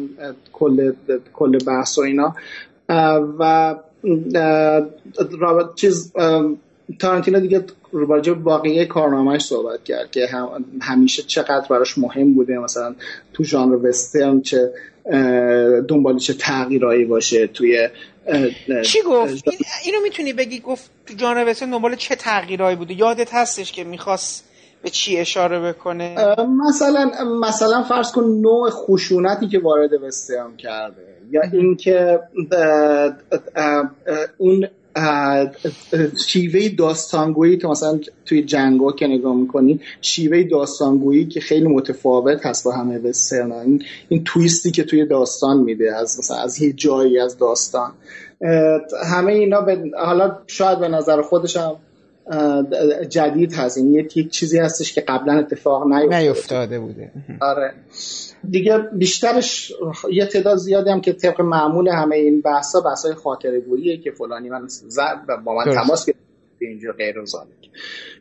[0.54, 0.92] کل
[1.34, 2.36] کل بحث و اینا.
[3.40, 3.76] و
[5.40, 6.14] رابط چیز
[7.00, 10.28] تارانتینو دیگه راجع به باقیه کارنامهش صحبت کرد که
[10.82, 12.96] همیشه چقدر براش مهم بوده مثلا
[13.34, 14.72] تو ژانر وسترن چه
[15.88, 17.90] دنبالی چه تغییرایی باشه توی
[18.86, 19.44] چی گفت؟
[19.86, 24.46] اینو می‌تونی بگی گفت تو ژانر وسترن دنبال چه تغییرایی بوده؟ یادت هستش که می‌خواست
[24.84, 26.16] به چی اشاره بکنه؟
[26.68, 27.12] مثلا
[27.42, 32.20] مثلا فرض کن نوع خشونتی که وارد وسترن کرده یا اینکه
[34.38, 34.68] اون
[36.28, 42.66] شیوه داستانگویی که مثلا توی جنگا که نگاه می‌کنی شیوه داستانگویی که خیلی متفاوت هست
[42.66, 47.20] با همه وسترن این, این تویستی که توی داستان میده از مثلا از هیچ جایی
[47.20, 47.92] از داستان.
[49.12, 51.76] همه اینا به حالا شاید به نظر خودشم
[53.10, 53.78] جدید هست.
[53.78, 56.80] این یک چیزی هستش که قبلا اتفاق نیفتاده.
[56.80, 57.12] بوده.
[57.42, 57.74] آره.
[58.50, 59.74] دیگه بیشترش
[60.12, 64.50] یه تعداد زیادی هم که طبق معمول همه این بحثا بحثای خاطره گوییه که فلانی
[64.50, 66.20] من زد و با من تماس گرفت.
[66.62, 67.26] اینجا غیر و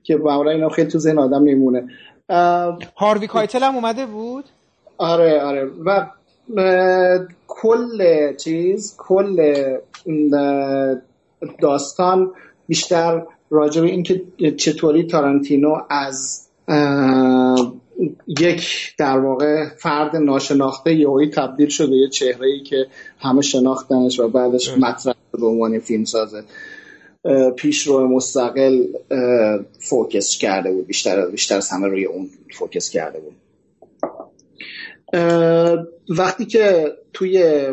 [0.02, 1.88] که معمولا اینا خیلی تو ذهن آدم میمونه.
[2.96, 4.44] هاروی کایتل هم اومده بود؟
[4.98, 5.70] آره آره.
[5.86, 6.06] و
[7.46, 9.54] کل چیز کل
[11.60, 12.32] داستان
[12.68, 14.22] بیشتر راجع به اینکه
[14.56, 16.48] چطوری تارانتینو از
[18.40, 22.86] یک در واقع فرد ناشناخته یهویی تبدیل شده یه چهره ای که
[23.18, 26.42] همه شناختنش و بعدش مطرح به عنوان فیلم سازه
[27.56, 28.84] پیش رو مستقل
[29.78, 32.28] فوکس کرده بود بیشتر بیشتر از همه روی اون
[32.58, 33.34] فوکس کرده بود.
[36.08, 37.66] وقتی که توی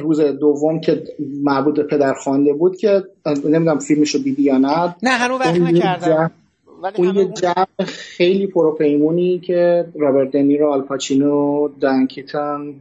[0.00, 1.02] روز دوم که
[1.42, 4.94] مربوط به پدر خوانده بود که نمی‌دونم فیلمشو دیدی یا نه.
[5.02, 6.30] نه هنوز وقت نکردم.
[6.96, 12.74] اون یه جمع خیلی پروپیمونی که رابرت دنیرو آلپاچینو دنکیتن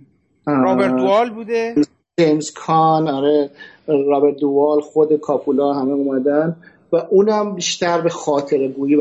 [0.48, 1.76] رابرت دوال بوده.
[2.20, 3.50] جیمز کان آره
[3.88, 6.56] رابرت دوال خود کاپولا همه اومدن
[6.92, 8.98] و اونم بیشتر به خاطر گویی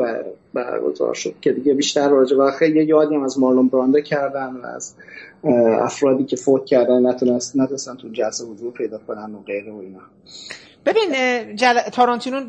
[0.54, 4.66] برگزار شد که دیگه بیشتر راجع و خیلی یادی هم از مارلون برانده کردن و
[4.66, 4.94] از
[5.80, 10.00] افرادی که فوت کردن نتونستن تو جلسه حضور پیدا کنن و غیره و اینا.
[10.86, 11.10] ببین
[11.56, 11.80] جل...
[11.80, 12.40] تارانتینو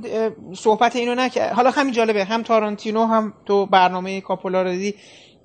[0.53, 1.53] صحبت اینو نکرد.
[1.53, 2.23] حالا همین جالبه.
[2.23, 4.95] هم تارانتینو هم تو برنامه کاپولا رو دیدی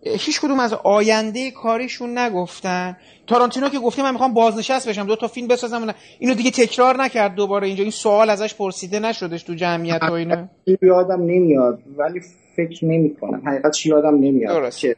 [0.02, 2.96] هیچ کدوم از آینده کاریشون نگفتن.
[3.26, 7.34] تارانتینو که گفته من می‌خوام بازنشست بشم دو تا فیلم بسازم اینو دیگه تکرار نکرد
[7.34, 7.82] دوباره اینجا.
[7.82, 10.46] این سوال ازش پرسیده نشدش تو جمعیت و اینو
[10.82, 12.20] یادم نمیاد ولی
[12.56, 14.78] فکر نمی کنم حقیقت یادم نمیاد درست.
[14.78, 14.96] که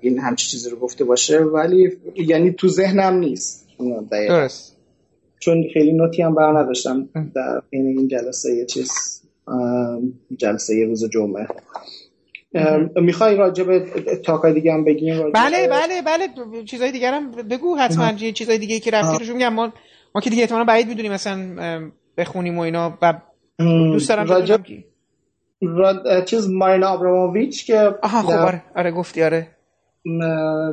[0.00, 3.68] این همچی چیزی رو گفته باشه ولی یعنی تو ذهنم نیست.
[4.10, 4.76] درست.
[5.38, 8.92] چون خیلی نوتی هم بر نداشتم در این جلسه یه چیز
[10.36, 11.46] جلسه یه روز جمعه.
[12.96, 13.86] می‌خوای راجع به
[14.24, 16.28] تاکای دیگه هم بگیم؟ بله بله بله.
[16.64, 19.54] چیزای دیگه هم بگو حتما چیزای دیگه که رفتی روش میگم.
[19.54, 19.72] ما
[20.14, 23.14] ما که دیگه احتمالاً بعید می‌دونیم مثلا بخونیم و اینا و
[23.58, 24.56] دوست دارم راجع
[25.62, 26.20] را...
[26.24, 28.62] چیز مارینا آبراموویچ که آها خب آره.
[28.76, 29.46] آره گفتی آره.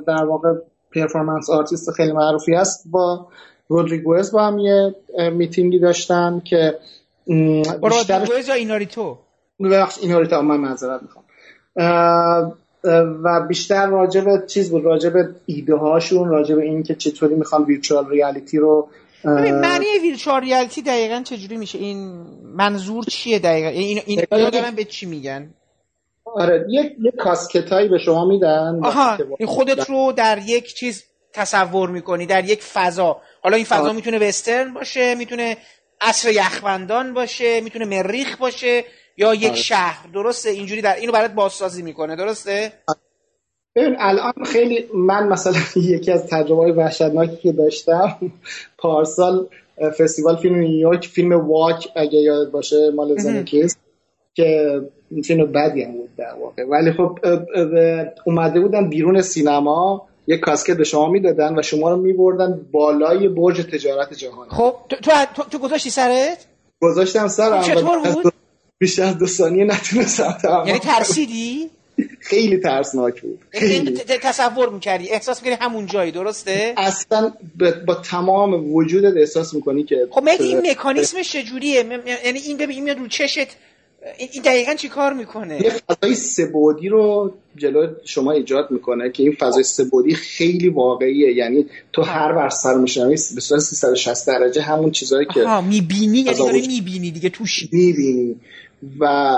[0.08, 0.54] در واقع
[0.96, 2.84] performance artist خیلی معروفی است.
[2.92, 3.28] با
[3.68, 4.96] رودریگوز با هم یه
[5.30, 6.76] میتینگی داشتن که
[7.82, 9.18] رودریگوز یا ایناریتو؟
[9.60, 11.26] ببخش ایناریتو من معذرت می‌خوام.
[13.24, 17.64] و بیشتر راجع به چیز بود؟ راجع به ایده هاشون راجع به اینکه چطوری می‌خوان
[17.64, 18.88] virtual reality رو
[19.26, 21.98] معنی ویرچوال ریالیتی دقیقا چجوری میشه؟ این
[22.44, 25.54] منظور چیه دقیقا؟ این این دارن به چی میگن؟
[26.26, 28.80] آره یک یک کاسکتایی به شما میدن.
[28.84, 31.04] آها این خودت رو در یک چیز
[31.34, 33.22] تصور می‌کنی در یک فضا.
[33.42, 35.58] حالا این فضا می‌تونه وسترن باشه می‌تونه
[36.02, 38.84] عصر یخبندان باشه می‌تونه مریخ باشه
[39.18, 39.56] یا یک آره.
[39.56, 40.08] شهر.
[40.08, 42.74] درسته؟ اینجوری در اینو برات بازسازی می‌کنه درسته؟
[43.76, 45.54] ببین الان خیلی من مثلا
[45.96, 48.18] یکی از تجربه های وحشتناکی که داشتم
[48.78, 49.48] پارسال
[50.00, 53.78] فستیوال فیلم نیویورک فیلم واک اگه یاد باشه مال زنکیز
[54.34, 54.82] که
[55.24, 56.64] فیلم بدی هم بود در واقع.
[56.64, 57.20] ولی خب
[58.26, 63.62] اومده بودن بیرون سینما یه کاسکت به شما می‌دادن و شما رو میبردن بالای برج
[63.62, 66.46] تجارت جهانی خب تو تو, تو گذاشتی سرت؟
[66.82, 68.34] گذاشتم سرم خب چطور بود؟
[68.78, 71.70] بیشتر از دو ثانیه نتونستم یعنی ترسیدی؟
[72.20, 73.40] خیلی ترسناک بود.
[73.50, 73.92] خیلی.
[74.22, 75.10] تصور می‌کردی.
[75.10, 77.34] احساس می‌کردی همون جایی درسته؟ اصلا
[77.88, 81.86] با تمام وجودت احساس می‌کنی که خب مهدی این مکانیسمش چجوریه؟
[82.26, 83.48] یعنی این ببین میاد رو چشت.
[84.18, 89.32] این دقیقا چی کار می‌کنه؟ یه فضای سبودی رو جلو شما ایجاد می‌کنه که این
[89.32, 91.34] فضای سبودی خیلی واقعیه.
[91.34, 96.38] یعنی تو هر بر سر میشنوی به صورت 360 درجه همون چیزهایی که می‌بینی؟ یعنی
[96.38, 98.36] داره می‌بینی دیگه توش می‌بینی.
[99.00, 99.38] و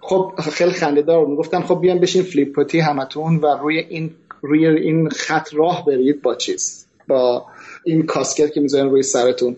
[0.00, 4.10] خب خیلی خنده دار می‌گفتن خب بیان بشین فلیپوتی همتون و روی این
[4.42, 7.44] روی این خط راه برید با چیز با
[7.84, 9.56] این کاسکت که می‌ذارن روی سرتون.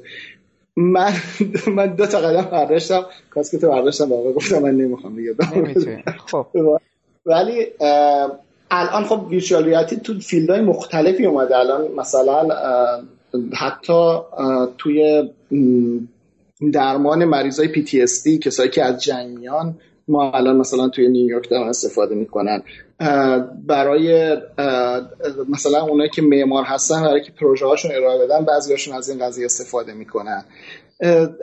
[0.76, 1.12] من
[1.66, 5.34] من دو تا قدم برداشتم کاسکت برداشتم واقعا گفتم من نمی‌خوام دیگه.
[6.30, 6.46] خب.
[7.26, 7.66] ولی
[8.70, 11.56] الان خب reality تو field های مختلفی اومده.
[11.56, 12.48] الان مثلا
[13.54, 14.18] حتی
[14.78, 15.30] توی
[16.72, 19.74] درمان مریضای PTSD کسایی که از جنگ میان
[20.08, 22.62] ما الان مثلا توی نیویورک دارن استفاده می‌کنن.
[23.66, 24.36] برای
[25.48, 29.44] مثلا اونایی که معمار هستن برای که پروژه هاشون ارائه بدن بعضیاشون از این قضیه
[29.44, 30.44] استفاده می‌کنن.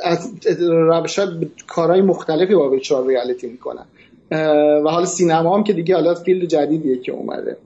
[0.04, 0.34] از
[0.70, 1.20] روش
[1.68, 3.86] کارهای مختلفی با virtual reality می‌کنن.
[4.86, 7.58] و حالا سینما هم که دیگه حالا فیلد جدیدیه که اومده.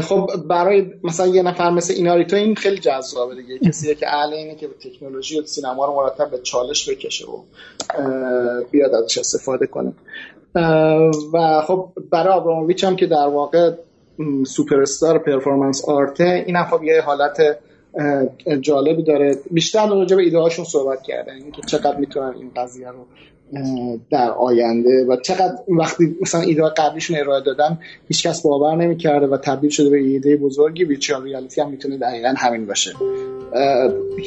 [0.00, 3.58] خب برای مثلا یه نفر مثل ایناریتو این خیلی جذابه دیگه.
[3.58, 7.42] کسیه که اهل اینه که به تکنولوژی و سینما رو مرتب به چالش بکشه و
[8.70, 9.92] بیاد ازش استفاده کنه.
[11.32, 13.70] و خب برای آبراموویچ هم که در واقع
[14.46, 17.58] سوپر استار پرفورمنس آرته این هم خب یه حالت
[18.60, 19.38] جالبی داره.
[19.50, 23.06] بیشتر راجع به ایده هاشون صحبت کردن اینکه چقدر می‌تونن این قضیه رو
[24.10, 27.78] در آینده و چقدر وقتی مثلا ایده قبلیشون ارائه دادن
[28.08, 32.66] هیچکس باور نمی‌کرده و تبدیل شده به ایده بزرگی ویچوال ریالیتی هم می‌تونه دقیقا همین
[32.66, 32.92] باشه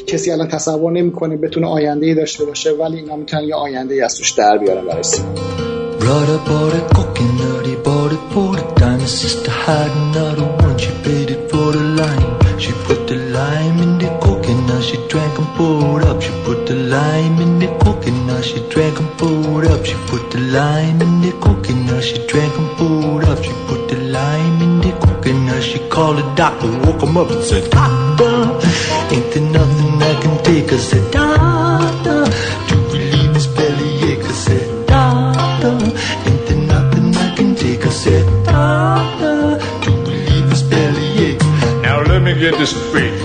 [0.07, 4.01] کسی الان تصور نمی‌کنه بتونه آینده ای داشته باشه ولی اینا می‌تونن یه آینده ای
[4.01, 5.03] از توش در بیارن برای
[12.59, 14.83] She put the lime in the coconut.
[14.83, 16.21] She drank and poured up.
[16.21, 17.56] She put the lime in
[20.37, 22.03] the lime in the coconut.
[22.03, 23.43] She drank and poured up.
[23.43, 25.63] She put the lime in the coconut.
[25.63, 28.35] She called the doctor, woke him up and said, Doctor,
[29.13, 30.71] ain't there nothing I can take?
[30.71, 32.25] I said, Doctor,
[32.67, 34.23] to relieve this bellyache.
[34.23, 35.73] I said, Doctor,
[36.29, 37.85] ain't there nothing I can take?
[37.85, 41.41] I said, Doctor, to relieve this bellyache.
[41.81, 43.16] Now let me get this straight.